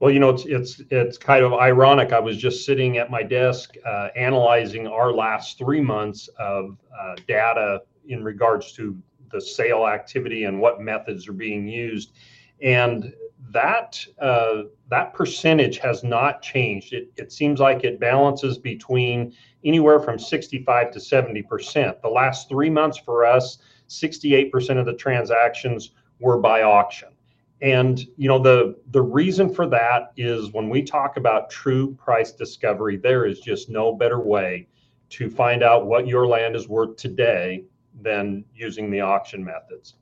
[0.00, 2.12] Well, you know, it's it's it's kind of ironic.
[2.12, 7.16] I was just sitting at my desk uh, analyzing our last three months of uh,
[7.26, 8.96] data in regards to
[9.32, 12.12] the sale activity and what methods are being used,
[12.62, 13.12] and
[13.50, 16.92] that uh, that percentage has not changed.
[16.92, 19.34] It it seems like it balances between
[19.64, 22.00] anywhere from 65 to 70 percent.
[22.02, 23.58] The last three months for us,
[23.88, 27.08] 68 percent of the transactions were by auction
[27.60, 32.32] and you know the the reason for that is when we talk about true price
[32.32, 34.66] discovery there is just no better way
[35.10, 37.64] to find out what your land is worth today
[38.00, 39.94] than using the auction methods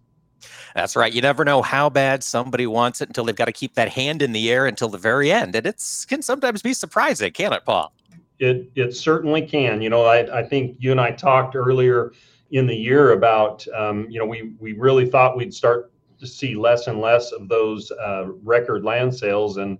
[0.74, 1.12] that's right.
[1.12, 4.22] You never know how bad somebody wants it until they've got to keep that hand
[4.22, 5.54] in the air until the very end.
[5.56, 7.92] And it can sometimes be surprising, can it, Paul?
[8.38, 9.80] It it certainly can.
[9.80, 12.12] You know, I, I think you and I talked earlier
[12.50, 15.90] in the year about um, you know we we really thought we'd start
[16.24, 19.56] see less and less of those uh, record land sales.
[19.56, 19.78] And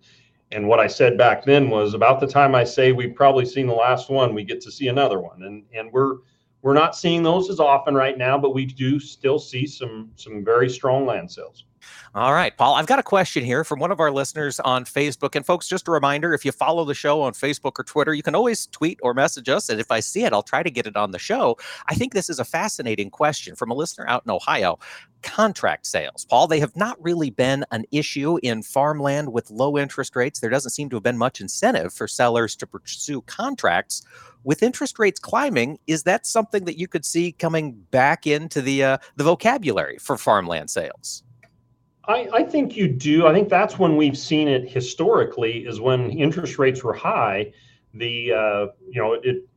[0.50, 3.66] and what I said back then was about the time I say we've probably seen
[3.66, 5.44] the last one, we get to see another one.
[5.44, 6.16] And and we're
[6.62, 10.44] we're not seeing those as often right now, but we do still see some some
[10.44, 11.65] very strong land sales.
[12.14, 15.34] All right, Paul, I've got a question here from one of our listeners on Facebook.
[15.34, 18.22] And folks, just a reminder if you follow the show on Facebook or Twitter, you
[18.22, 19.68] can always tweet or message us.
[19.68, 21.58] And if I see it, I'll try to get it on the show.
[21.88, 24.78] I think this is a fascinating question from a listener out in Ohio.
[25.22, 30.14] Contract sales, Paul, they have not really been an issue in farmland with low interest
[30.14, 30.40] rates.
[30.40, 34.02] There doesn't seem to have been much incentive for sellers to pursue contracts.
[34.44, 38.84] With interest rates climbing, is that something that you could see coming back into the
[38.84, 41.24] uh, the vocabulary for farmland sales?
[42.08, 43.26] I, I think you do.
[43.26, 47.52] I think that's when we've seen it historically is when interest rates were high.
[47.94, 49.48] The uh, you know it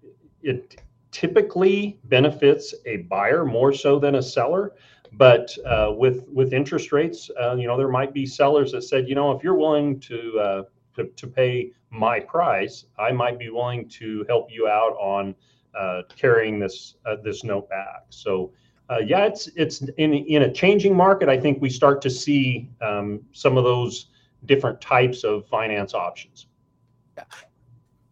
[0.42, 0.82] it
[1.12, 4.74] typically benefits a buyer more so than a seller.
[5.14, 9.08] But uh, with with interest rates, uh, you know there might be sellers that said,
[9.08, 10.64] you know, if you're willing to, uh,
[10.96, 15.36] to to pay my price, I might be willing to help you out on
[15.78, 18.06] uh, carrying this uh, this note back.
[18.10, 18.52] So
[18.90, 21.30] uh, yeah, it's it's in in a changing market.
[21.30, 24.08] I think we start to see um, some of those
[24.46, 26.48] different types of finance options.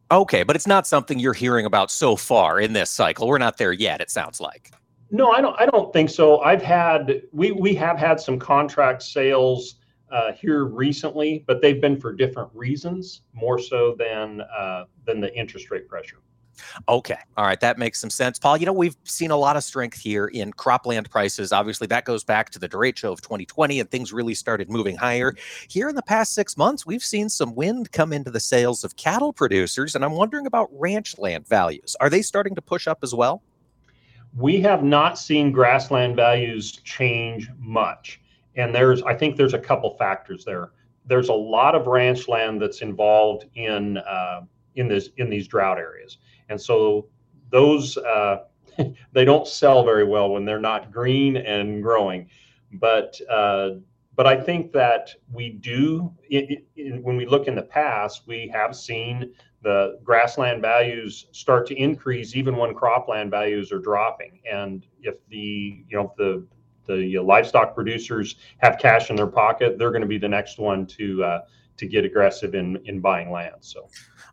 [0.10, 3.28] Okay, but it's not something you're hearing about so far in this cycle.
[3.28, 4.00] We're not there yet.
[4.00, 4.72] It sounds like.
[5.10, 5.60] No, I don't.
[5.60, 6.42] I don't think so.
[6.42, 9.76] I've had we we have had some contract sales
[10.12, 15.34] uh, here recently, but they've been for different reasons, more so than uh, than the
[15.36, 16.18] interest rate pressure.
[16.88, 17.18] Okay.
[17.36, 17.60] All right.
[17.60, 18.40] That makes some sense.
[18.40, 21.52] Paul, you know, we've seen a lot of strength here in cropland prices.
[21.52, 25.34] Obviously, that goes back to the derecho of 2020 and things really started moving higher.
[25.70, 28.96] Here in the past six months, we've seen some wind come into the sales of
[28.96, 29.96] cattle producers.
[29.96, 31.96] And I'm wondering about ranch land values.
[32.00, 33.42] Are they starting to push up as well?
[34.36, 38.22] We have not seen grassland values change much.
[38.56, 40.72] And there's, I think there's a couple factors there.
[41.06, 44.42] There's a lot of ranch land that's involved in, uh,
[44.76, 46.18] in this, in these drought areas
[46.50, 47.08] and so
[47.50, 48.44] those uh,
[49.12, 52.30] they don't sell very well when they're not green and growing.
[52.74, 53.70] But uh,
[54.16, 58.50] but I think that we do it, it, when we look in the past, we
[58.54, 59.34] have seen
[59.64, 64.40] the grassland values start to increase even when cropland values are dropping.
[64.52, 66.46] And if the you know the
[66.88, 70.86] the livestock producers have cash in their pocket, they're going to be the next one
[70.88, 71.42] to uh,
[71.78, 73.56] to get aggressive in in buying land.
[73.62, 73.88] So.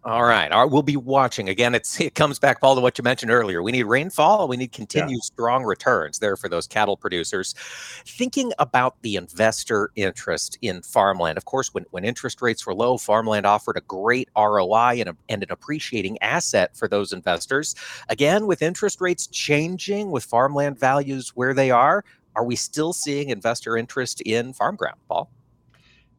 [0.06, 0.52] All right.
[0.52, 0.70] All right.
[0.70, 1.48] We'll be watching.
[1.48, 3.62] Again, it's it comes back, Paul, to what you mentioned earlier.
[3.62, 4.48] We need rainfall.
[4.48, 5.22] We need continued yeah.
[5.22, 7.54] strong returns there for those cattle producers.
[8.06, 11.38] Thinking about the investor interest in farmland.
[11.38, 15.16] Of course, when, when interest rates were low, farmland offered a great ROI and, a,
[15.30, 17.74] and an appreciating asset for those investors.
[18.10, 22.04] Again, with interest rates changing, with farmland values where they are,
[22.36, 25.30] are we still seeing investor interest in farm ground, Paul?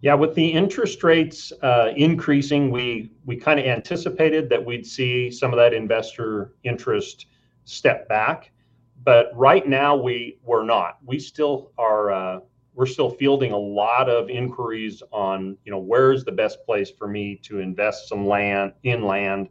[0.01, 5.31] Yeah, with the interest rates uh, increasing, we we kind of anticipated that we'd see
[5.31, 7.27] some of that investor interest
[7.63, 8.51] step back,
[9.03, 10.97] but right now we we're not.
[11.05, 12.11] We still are.
[12.11, 12.39] Uh,
[12.75, 17.07] we're still fielding a lot of inquiries on, you know, where's the best place for
[17.07, 19.47] me to invest some land in land,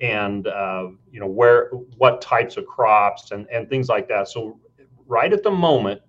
[0.00, 4.28] and uh, you know where what types of crops and and things like that.
[4.28, 4.58] So
[5.06, 6.00] right at the moment,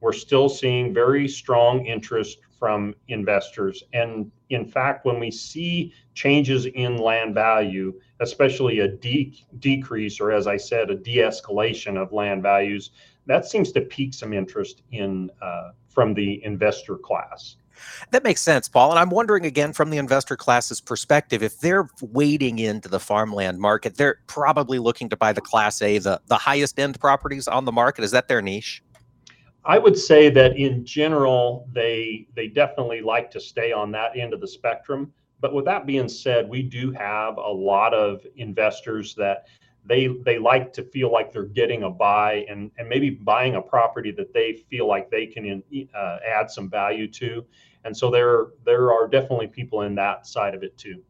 [0.00, 3.82] we're still seeing very strong interest from investors.
[3.92, 10.30] And in fact, when we see changes in land value, especially a de- decrease, or
[10.30, 12.90] as I said, a de escalation of land values,
[13.26, 17.56] that seems to pique some interest in uh, from the investor class.
[18.12, 18.90] That makes sense, Paul.
[18.90, 23.58] And I'm wondering again from the investor class's perspective, if they're wading into the farmland
[23.58, 27.64] market, they're probably looking to buy the class A, the, the highest end properties on
[27.64, 28.04] the market.
[28.04, 28.84] Is that their niche?
[29.64, 34.34] I would say that in general, they they definitely like to stay on that end
[34.34, 35.12] of the spectrum.
[35.40, 39.46] But with that being said, we do have a lot of investors that
[39.84, 43.62] they they like to feel like they're getting a buy and and maybe buying a
[43.62, 47.44] property that they feel like they can in, uh, add some value to.
[47.84, 51.02] And so there there are definitely people in that side of it too.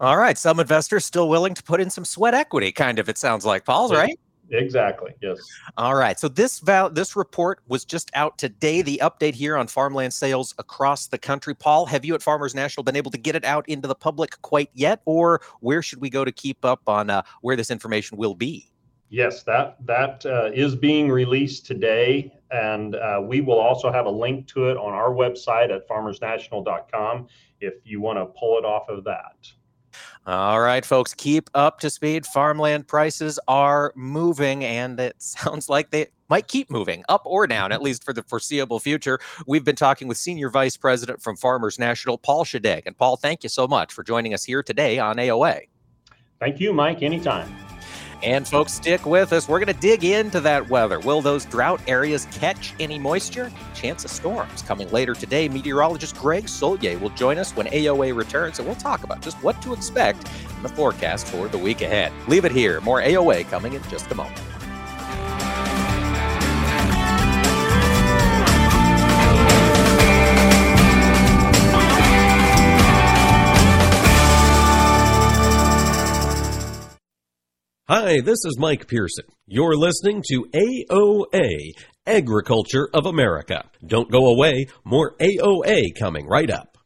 [0.00, 3.08] All right, some investors still willing to put in some sweat equity, kind of.
[3.08, 4.18] It sounds like Paul's right.
[4.50, 5.12] Exactly.
[5.20, 5.38] Yes.
[5.76, 6.18] All right.
[6.18, 8.82] So this val- this report was just out today.
[8.82, 11.54] The update here on farmland sales across the country.
[11.54, 14.40] Paul, have you at Farmers National been able to get it out into the public
[14.42, 18.16] quite yet, or where should we go to keep up on uh, where this information
[18.16, 18.70] will be?
[19.10, 24.10] Yes, that that uh, is being released today, and uh, we will also have a
[24.10, 27.26] link to it on our website at farmersnational.com
[27.60, 29.50] if you want to pull it off of that.
[30.28, 32.26] All right, folks, keep up to speed.
[32.26, 37.72] Farmland prices are moving, and it sounds like they might keep moving up or down,
[37.72, 39.18] at least for the foreseeable future.
[39.46, 42.82] We've been talking with Senior Vice President from Farmers National, Paul Shadegg.
[42.84, 45.60] And Paul, thank you so much for joining us here today on AOA.
[46.40, 47.02] Thank you, Mike.
[47.02, 47.48] Anytime.
[48.22, 49.48] And folks, stick with us.
[49.48, 50.98] We're going to dig into that weather.
[50.98, 53.52] Will those drought areas catch any moisture?
[53.74, 55.48] Chance of storms coming later today.
[55.48, 59.62] Meteorologist Greg Soulje will join us when AOA returns, and we'll talk about just what
[59.62, 62.12] to expect in the forecast for the week ahead.
[62.26, 62.80] Leave it here.
[62.80, 64.40] More AOA coming in just a moment.
[78.08, 79.26] Hi, this is Mike Pearson.
[79.46, 81.72] You're listening to AOA,
[82.06, 83.68] Agriculture of America.
[83.86, 86.78] Don't go away, more AOA coming right up.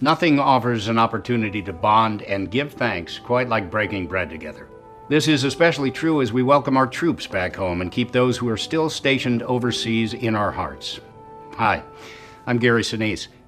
[0.00, 4.68] Nothing offers an opportunity to bond and give thanks quite like breaking bread together.
[5.08, 8.48] This is especially true as we welcome our troops back home and keep those who
[8.48, 10.98] are still stationed overseas in our hearts.
[11.52, 11.80] Hi,
[12.44, 13.28] I'm Gary Sinise.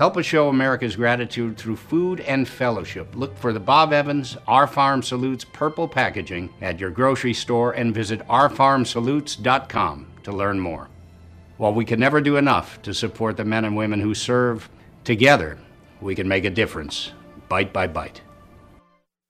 [0.00, 3.14] Help us show America's gratitude through food and fellowship.
[3.14, 7.94] Look for the Bob Evans Our Farm Salutes purple packaging at your grocery store and
[7.94, 10.88] visit ourfarmsalutes.com to learn more.
[11.58, 14.70] While we can never do enough to support the men and women who serve,
[15.04, 15.58] together
[16.00, 17.12] we can make a difference,
[17.50, 18.22] bite by bite.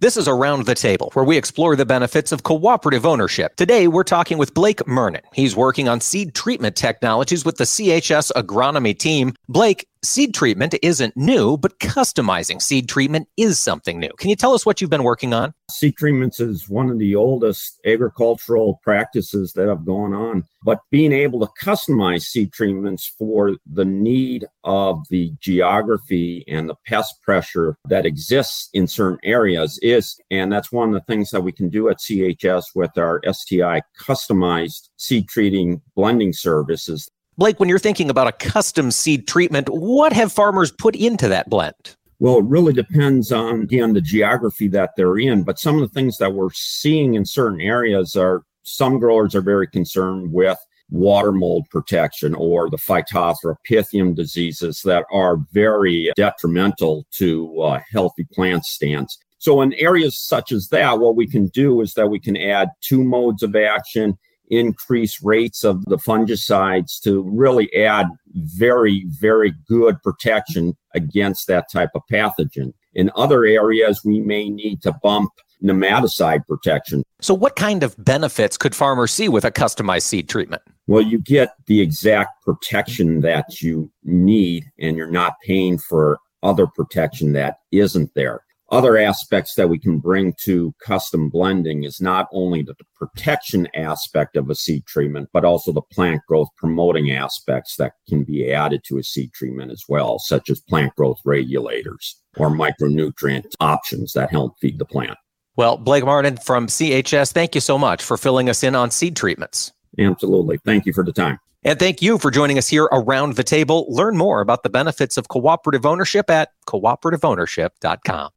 [0.00, 3.54] This is Around the Table, where we explore the benefits of cooperative ownership.
[3.56, 5.20] Today, we're talking with Blake Mernon.
[5.34, 9.34] He's working on seed treatment technologies with the CHS agronomy team.
[9.50, 14.10] Blake, seed treatment isn't new, but customizing seed treatment is something new.
[14.18, 15.52] Can you tell us what you've been working on?
[15.70, 21.12] Seed treatments is one of the oldest agricultural practices that have gone on, but being
[21.12, 27.76] able to customize seed treatments for the need of the geography and the pest pressure
[27.88, 31.68] that exists in certain areas is, and that's one of the things that we can
[31.68, 37.08] do at CHS with our STI customized seed treating blending services.
[37.40, 41.48] Blake, when you're thinking about a custom seed treatment, what have farmers put into that
[41.48, 41.96] blend?
[42.18, 45.42] Well, it really depends on again the geography that they're in.
[45.42, 49.40] But some of the things that we're seeing in certain areas are some growers are
[49.40, 50.58] very concerned with
[50.90, 58.26] water mold protection or the Phytophthora pythium diseases that are very detrimental to uh, healthy
[58.34, 59.16] plant stands.
[59.38, 62.68] So in areas such as that, what we can do is that we can add
[62.82, 64.18] two modes of action
[64.50, 71.90] increase rates of the fungicides to really add very, very good protection against that type
[71.94, 72.72] of pathogen.
[72.94, 75.30] In other areas, we may need to bump
[75.62, 77.04] nematicide protection.
[77.20, 80.62] So, what kind of benefits could farmers see with a customized seed treatment?
[80.86, 86.66] Well, you get the exact protection that you need, and you're not paying for other
[86.66, 92.28] protection that isn't there other aspects that we can bring to custom blending is not
[92.32, 97.76] only the protection aspect of a seed treatment, but also the plant growth promoting aspects
[97.76, 102.20] that can be added to a seed treatment as well, such as plant growth regulators
[102.36, 105.18] or micronutrient options that help feed the plant.
[105.56, 109.16] Well, Blake Martin from CHS, thank you so much for filling us in on seed
[109.16, 109.72] treatments.
[109.98, 110.58] Absolutely.
[110.64, 111.38] Thank you for the time.
[111.62, 113.84] And thank you for joining us here around the table.
[113.88, 118.30] Learn more about the benefits of cooperative ownership at cooperativeownership.com.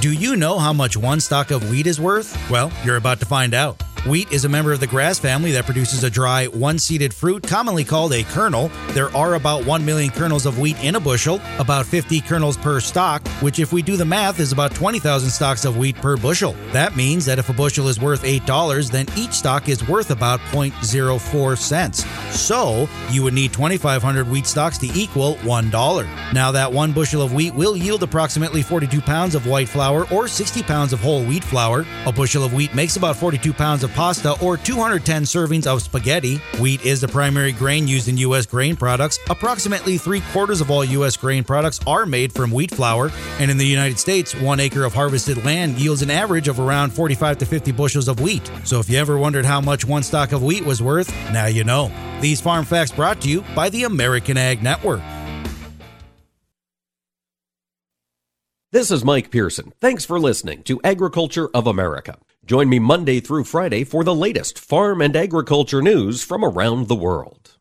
[0.00, 2.38] Do you know how much one stalk of wheat is worth?
[2.48, 3.82] Well, you're about to find out.
[4.06, 7.42] Wheat is a member of the grass family that produces a dry, one seeded fruit
[7.42, 8.70] commonly called a kernel.
[8.90, 12.78] There are about 1 million kernels of wheat in a bushel, about 50 kernels per
[12.78, 16.54] stalk, which, if we do the math, is about 20,000 stalks of wheat per bushel.
[16.72, 20.40] That means that if a bushel is worth $8, then each stalk is worth about
[20.52, 22.06] 0.04 cents.
[22.30, 26.32] So, you would need 2,500 wheat stalks to equal $1.
[26.32, 30.28] Now, that one bushel of wheat will yield approximately 42 pounds of white flour or
[30.28, 31.84] 60 pounds of whole wheat flour.
[32.06, 36.36] A bushel of wheat makes about 42 pounds of pasta or 210 servings of spaghetti.
[36.60, 38.46] Wheat is the primary grain used in U.S.
[38.46, 39.18] grain products.
[39.28, 41.16] Approximately three quarters of all U.S.
[41.16, 43.10] grain products are made from wheat flour.
[43.40, 46.92] And in the United States, one acre of harvested land yields an average of around
[46.92, 48.48] 45 to 50 bushels of wheat.
[48.62, 51.64] So if you ever wondered how much one stalk of wheat was worth, now you
[51.64, 51.90] know.
[52.20, 55.02] These farm facts brought to you by the American Ag Network.
[58.70, 59.72] This is Mike Pearson.
[59.80, 62.16] Thanks for listening to Agriculture of America.
[62.44, 66.94] Join me Monday through Friday for the latest farm and agriculture news from around the
[66.94, 67.56] world.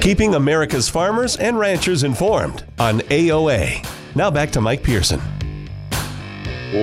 [0.00, 3.84] Keeping America's farmers and ranchers informed on AOA.
[4.14, 5.20] Now back to Mike Pearson.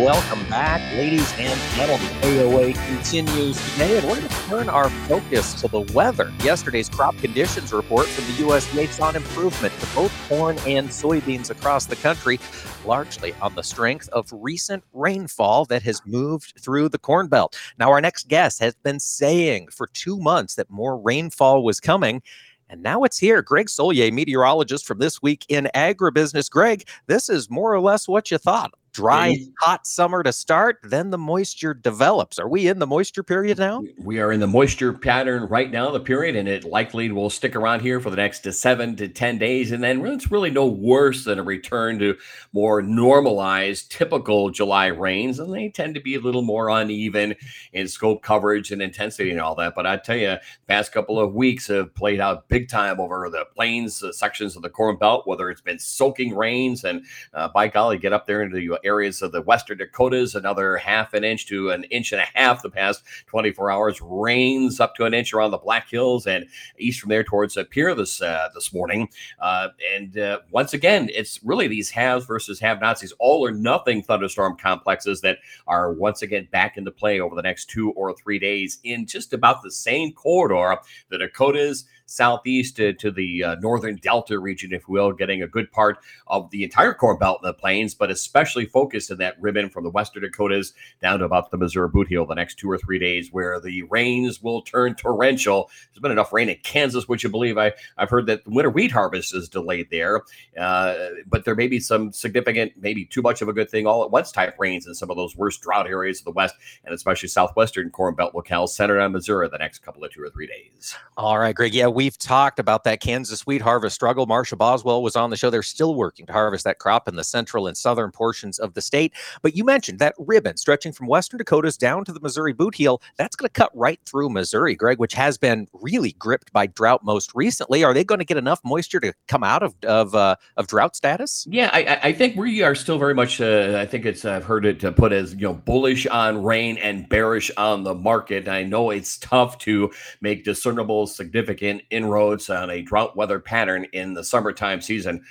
[0.02, 2.08] Welcome back, ladies and gentlemen.
[2.22, 6.34] AOA continues today, and we're going to turn our focus to the weather.
[6.40, 11.86] Yesterday's crop conditions report from the USDA saw improvement to both corn and soybeans across
[11.86, 12.40] the country,
[12.86, 17.56] largely on the strength of recent rainfall that has moved through the Corn Belt.
[17.78, 22.24] Now, our next guest has been saying for two months that more rainfall was coming.
[22.68, 23.44] And now it's here.
[23.44, 26.50] Greg Soulje, meteorologist from This Week in Agribusiness.
[26.50, 31.10] Greg, this is more or less what you thought dry, hot summer to start, then
[31.10, 32.40] the moisture develops.
[32.40, 33.84] Are we in the moisture period now?
[33.98, 37.56] We are in the moisture pattern right now, the period, and it likely will stick
[37.56, 39.72] around here for the next seven to 10 days.
[39.72, 42.16] And then it's really no worse than a return to
[42.54, 45.40] more normalized, typical July rains.
[45.40, 47.36] And they tend to be a little more uneven
[47.74, 49.74] in scope coverage and intensity and all that.
[49.76, 50.38] But I tell you,
[50.68, 54.62] past couple of weeks have played out big time over the plains uh, sections of
[54.62, 58.44] the Corn Belt, whether it's been soaking rains and uh, by golly, get up there
[58.44, 62.22] into the areas of the western Dakotas, another half an inch to an inch and
[62.22, 64.02] a half the past 24 hours.
[64.02, 66.46] Rains up to an inch around the Black Hills and
[66.78, 69.10] east from there towards uh, Pierre this uh, this morning.
[69.40, 74.04] Uh, and uh, once again, it's really these haves versus have-nots, these all or nothing
[74.04, 78.40] thunderstorm complexes that are once again back into play over the next two or three
[78.40, 80.80] days in just about the same corridor.
[81.10, 85.48] The Dakotas southeast to, to the uh, northern delta region, if you will, getting a
[85.48, 89.40] good part of the entire Corn Belt in the plains, but especially focused in that
[89.40, 92.70] ribbon from the western Dakotas down to about the Missouri Boot Heel the next two
[92.70, 95.70] or three days, where the rains will turn torrential.
[95.94, 97.58] There's been enough rain in Kansas, would you believe?
[97.58, 100.24] I, I've heard that the winter wheat harvest is delayed there,
[100.60, 100.96] uh,
[101.28, 104.12] but there may be some significant, maybe too much of a good thing all at
[104.12, 107.30] once type rains in some of those worst drought areas of the West and especially
[107.30, 110.96] southwestern Corn Belt locales centered on Missouri the next couple of two or three days.
[111.18, 111.74] All right, Greg.
[111.74, 114.28] Yeah, we've talked about that Kansas wheat harvest struggle.
[114.28, 115.50] Marsha Boswell was on the show.
[115.50, 118.82] They're still working to harvest that crop in the central and southern portions of the
[118.82, 119.14] state.
[119.42, 123.02] But you mentioned that ribbon stretching from western Dakotas down to the Missouri boot heel.
[123.18, 127.04] That's going to cut right through Missouri, Greg, which has been really gripped by drought
[127.04, 127.84] most recently.
[127.84, 130.96] Are they going to get enough moisture to come out of of, uh, of drought
[130.96, 131.46] status?
[131.50, 133.42] Yeah, I, I, think we are still very much.
[133.42, 136.78] Uh, I think it's I've heard it to put as you know bullish on rain
[136.78, 138.48] and bearish on the market.
[138.48, 139.92] I know it's tough to
[140.22, 145.24] make discernible, significant inroads on a drought weather pattern in the summertime season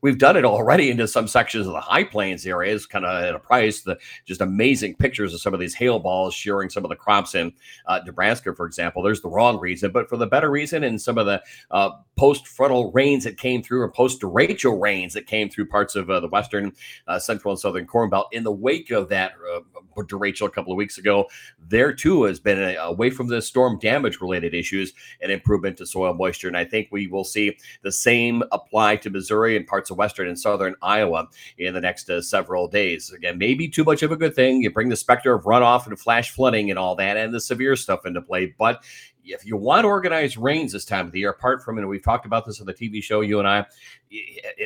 [0.00, 3.34] we've done it already into some sections of the high plains areas, kind of at
[3.34, 3.82] a price.
[3.82, 7.34] The just amazing pictures of some of these hail balls shearing some of the crops
[7.34, 7.52] in
[7.86, 9.02] uh, Nebraska, for example.
[9.02, 12.46] There's the wrong reason, but for the better reason, and some of the uh, post
[12.46, 16.20] frontal rains that came through, or post derecho rains that came through parts of uh,
[16.20, 16.72] the western,
[17.08, 19.60] uh, central, and southern corn belt in the wake of that uh,
[19.96, 21.26] derecho a couple of weeks ago.
[21.68, 24.92] There too has been a, away from the storm damage related issues,
[25.22, 29.10] an improvement to soil moisture, and I think we will see the same apply to
[29.10, 31.28] Missouri Missouri and parts of western and southern Iowa
[31.58, 33.12] in the next uh, several days.
[33.12, 34.62] Again, maybe too much of a good thing.
[34.62, 37.76] You bring the specter of runoff and flash flooding and all that and the severe
[37.76, 38.54] stuff into play.
[38.58, 38.84] But
[39.26, 42.26] if you want organized rains this time of the year, apart from, and we've talked
[42.26, 43.64] about this on the TV show, you and I,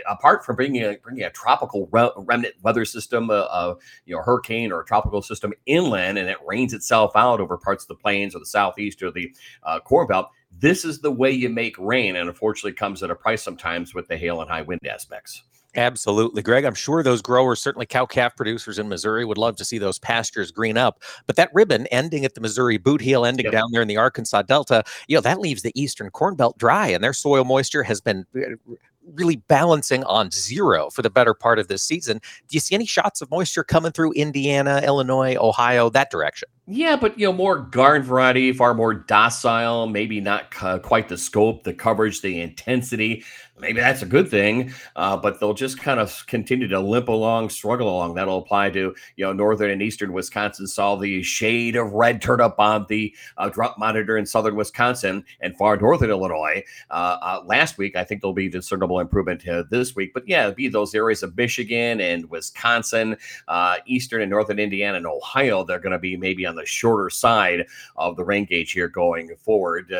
[0.08, 4.72] apart from bringing a, bringing a tropical remnant weather system, a, a, you know hurricane
[4.72, 8.34] or a tropical system inland, and it rains itself out over parts of the plains
[8.34, 10.28] or the southeast or the uh, Corn Belt,
[10.60, 14.08] this is the way you make rain, and unfortunately comes at a price sometimes with
[14.08, 15.42] the hail and high wind aspects.
[15.76, 16.64] Absolutely, Greg.
[16.64, 19.98] I'm sure those growers, certainly cow calf producers in Missouri, would love to see those
[19.98, 21.02] pastures green up.
[21.26, 23.52] But that ribbon ending at the Missouri boot heel, ending yep.
[23.52, 26.88] down there in the Arkansas Delta, you know, that leaves the eastern corn belt dry,
[26.88, 28.74] and their soil moisture has been uh,
[29.14, 32.18] really balancing on zero for the better part of this season.
[32.48, 36.48] Do you see any shots of moisture coming through Indiana, Illinois, Ohio, that direction?
[36.70, 40.50] Yeah, but you know, more garden variety, far more docile, maybe not
[40.82, 43.24] quite the scope, the coverage, the intensity
[43.60, 47.50] maybe that's a good thing, uh, but they'll just kind of continue to limp along,
[47.50, 48.14] struggle along.
[48.14, 50.66] That'll apply to you know northern and eastern Wisconsin.
[50.66, 55.24] Saw the shade of red turn up on the uh, drought monitor in southern Wisconsin
[55.40, 57.96] and far northern Illinois uh, uh last week.
[57.96, 61.36] I think there'll be discernible improvement uh, this week, but yeah, be those areas of
[61.36, 63.16] Michigan and Wisconsin,
[63.48, 65.64] uh, eastern and northern Indiana and Ohio.
[65.64, 69.34] They're going to be maybe on the shorter side of the rain gauge here going
[69.36, 69.92] forward.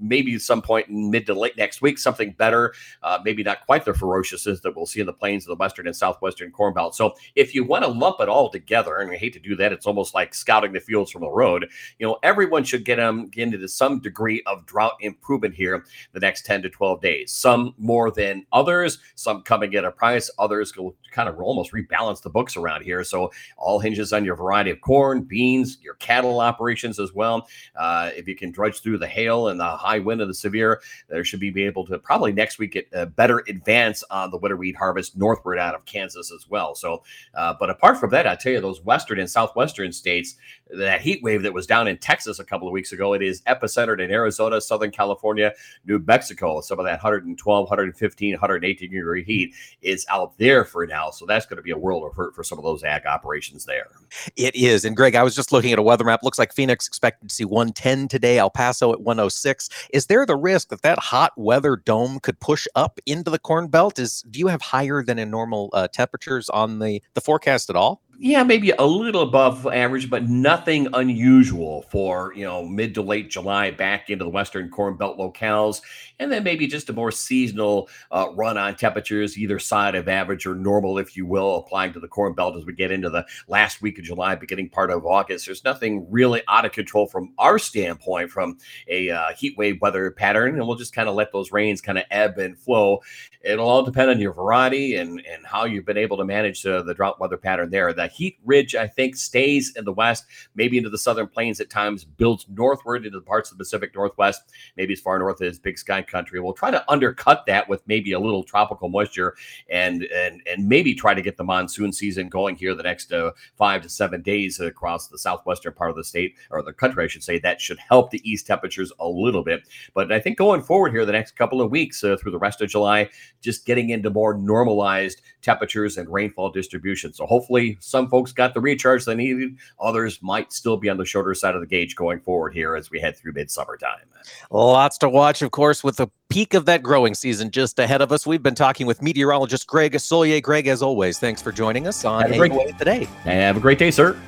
[0.00, 3.84] maybe some point in mid to late next week, something better uh, maybe not quite
[3.84, 6.94] the ferociousness that we'll see in the plains of the western and southwestern corn belt.
[6.94, 9.72] So if you want to lump it all together, and I hate to do that,
[9.72, 11.68] it's almost like scouting the fields from the road.
[11.98, 16.20] You know, everyone should get them get into some degree of drought improvement here the
[16.20, 17.32] next 10 to 12 days.
[17.32, 22.22] Some more than others, some coming at a price, others will kind of almost rebalance
[22.22, 23.02] the books around here.
[23.04, 27.48] So all hinges on your variety of corn, beans, your cattle operations as well.
[27.74, 30.80] Uh, if you can drudge through the hail and the high wind of the severe,
[31.08, 34.56] there should be, able to probably next week get a better advance on the winter
[34.56, 36.74] wheat harvest northward out of Kansas as well.
[36.74, 37.02] So,
[37.34, 40.36] uh, but apart from that, I tell you, those western and southwestern states,
[40.70, 43.42] that heat wave that was down in Texas a couple of weeks ago, it is
[43.42, 45.52] epicentered in Arizona, Southern California,
[45.86, 46.60] New Mexico.
[46.60, 51.10] Some of that 112, 115, 118 degree heat is out there for now.
[51.10, 53.64] So that's going to be a world of hurt for some of those ag operations
[53.64, 53.88] there.
[54.36, 54.84] It is.
[54.84, 56.22] And Greg, I was just looking at a weather map.
[56.22, 59.68] Looks like Phoenix expected to see 110 today, El Paso at 106.
[59.92, 63.68] Is there the risk that that hot weather dome could push up into the Corn
[63.68, 63.98] Belt?
[63.98, 67.76] Is do you have higher than in normal uh, temperatures on the the forecast at
[67.76, 68.02] all?
[68.18, 73.30] Yeah, maybe a little above average, but nothing unusual for you know mid to late
[73.30, 75.82] July back into the Western Corn Belt locales,
[76.18, 80.46] and then maybe just a more seasonal uh, run on temperatures either side of average
[80.46, 83.26] or normal, if you will, applying to the Corn Belt as we get into the
[83.48, 85.44] last week of July, beginning part of August.
[85.44, 88.56] There's nothing really out of control from our standpoint from
[88.88, 91.98] a uh, heat wave weather pattern, and we'll just kind of let those rains kind
[91.98, 93.02] of ebb and flow.
[93.42, 96.82] It'll all depend on your variety and and how you've been able to manage uh,
[96.82, 97.92] the drought weather pattern there.
[97.92, 101.70] That heat ridge, I think, stays in the west, maybe into the southern plains at
[101.70, 104.42] times, builds northward into the parts of the Pacific Northwest,
[104.76, 106.40] maybe as far north as Big Sky Country.
[106.40, 109.36] We'll try to undercut that with maybe a little tropical moisture
[109.70, 113.30] and and and maybe try to get the monsoon season going here the next uh,
[113.56, 117.08] five to seven days across the southwestern part of the state or the country, I
[117.08, 117.38] should say.
[117.38, 119.62] That should help the east temperatures a little bit.
[119.94, 122.60] But I think going forward here the next couple of weeks uh, through the rest
[122.60, 123.08] of July,
[123.40, 127.12] just getting into more normalized temperatures and rainfall distribution.
[127.12, 129.56] So hopefully some folks got the recharge they needed.
[129.80, 132.90] Others might still be on the shorter side of the gauge going forward here as
[132.90, 134.06] we head through midsummer time.
[134.50, 138.12] Lots to watch, of course, with the peak of that growing season just ahead of
[138.12, 138.26] us.
[138.26, 140.42] We've been talking with meteorologist Greg Soulje.
[140.42, 143.04] Greg, as always, thanks for joining us on Have a today.
[143.24, 144.18] Have a great day, sir.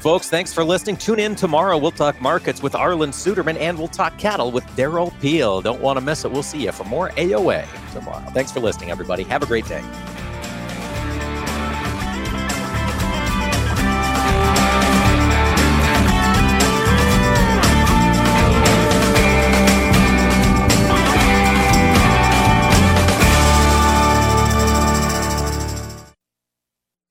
[0.00, 0.96] Folks, thanks for listening.
[0.96, 1.76] Tune in tomorrow.
[1.76, 5.60] We'll talk markets with Arlan Suderman and we'll talk cattle with Derrell Peel.
[5.60, 6.30] Don't want to miss it.
[6.30, 8.24] We'll see you for more AOA tomorrow.
[8.30, 9.24] Thanks for listening, everybody.
[9.24, 9.82] Have a great day.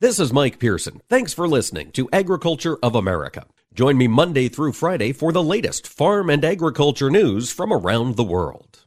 [0.05, 1.01] This is Mike Pearson.
[1.09, 3.47] Thanks for listening to Agriculture of America.
[3.73, 8.23] Join me Monday through Friday for the latest farm and agriculture news from around the
[8.23, 8.85] world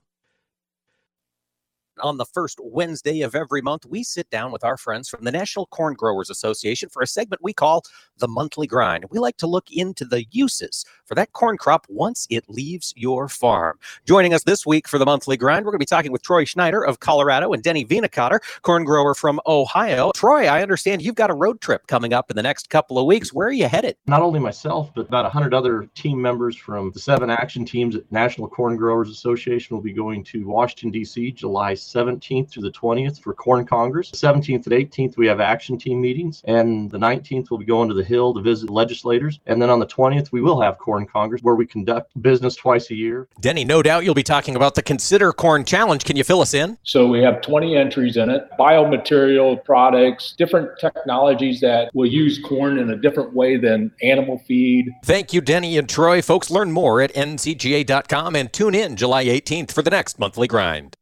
[2.01, 5.33] on the first Wednesday of every month, we sit down with our friends from the
[5.33, 7.83] National Corn Growers Association for a segment we call
[8.19, 9.07] the Monthly Grind.
[9.11, 13.29] We like to look into the uses for that corn crop once it leaves your
[13.29, 13.79] farm.
[14.07, 16.45] Joining us this week for the Monthly Grind, we're going to be talking with Troy
[16.45, 20.13] Schneider of Colorado and Denny Vennekotter, corn grower from Ohio.
[20.15, 23.07] Troy, I understand you've got a road trip coming up in the next couple of
[23.07, 23.33] weeks.
[23.33, 23.97] Where are you headed?
[24.07, 28.11] Not only myself, but about 100 other team members from the seven action teams at
[28.13, 31.33] National Corn Growers Association will be going to Washington, D.C.
[31.33, 34.11] July 17th through the 20th for Corn Congress.
[34.11, 36.43] The 17th and 18th, we have action team meetings.
[36.47, 39.39] And the 19th, we'll be going to the Hill to visit legislators.
[39.47, 42.91] And then on the 20th, we will have Corn Congress where we conduct business twice
[42.91, 43.29] a year.
[43.41, 46.05] Denny, no doubt you'll be talking about the Consider Corn Challenge.
[46.05, 46.79] Can you fill us in?
[46.83, 52.79] So we have 20 entries in it biomaterial products, different technologies that will use corn
[52.79, 54.91] in a different way than animal feed.
[55.05, 56.23] Thank you, Denny and Troy.
[56.23, 60.97] Folks, learn more at ncga.com and tune in July 18th for the next monthly grind.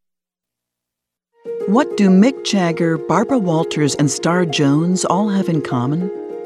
[1.66, 6.10] What do Mick Jagger, Barbara Walters, and Star Jones all have in common?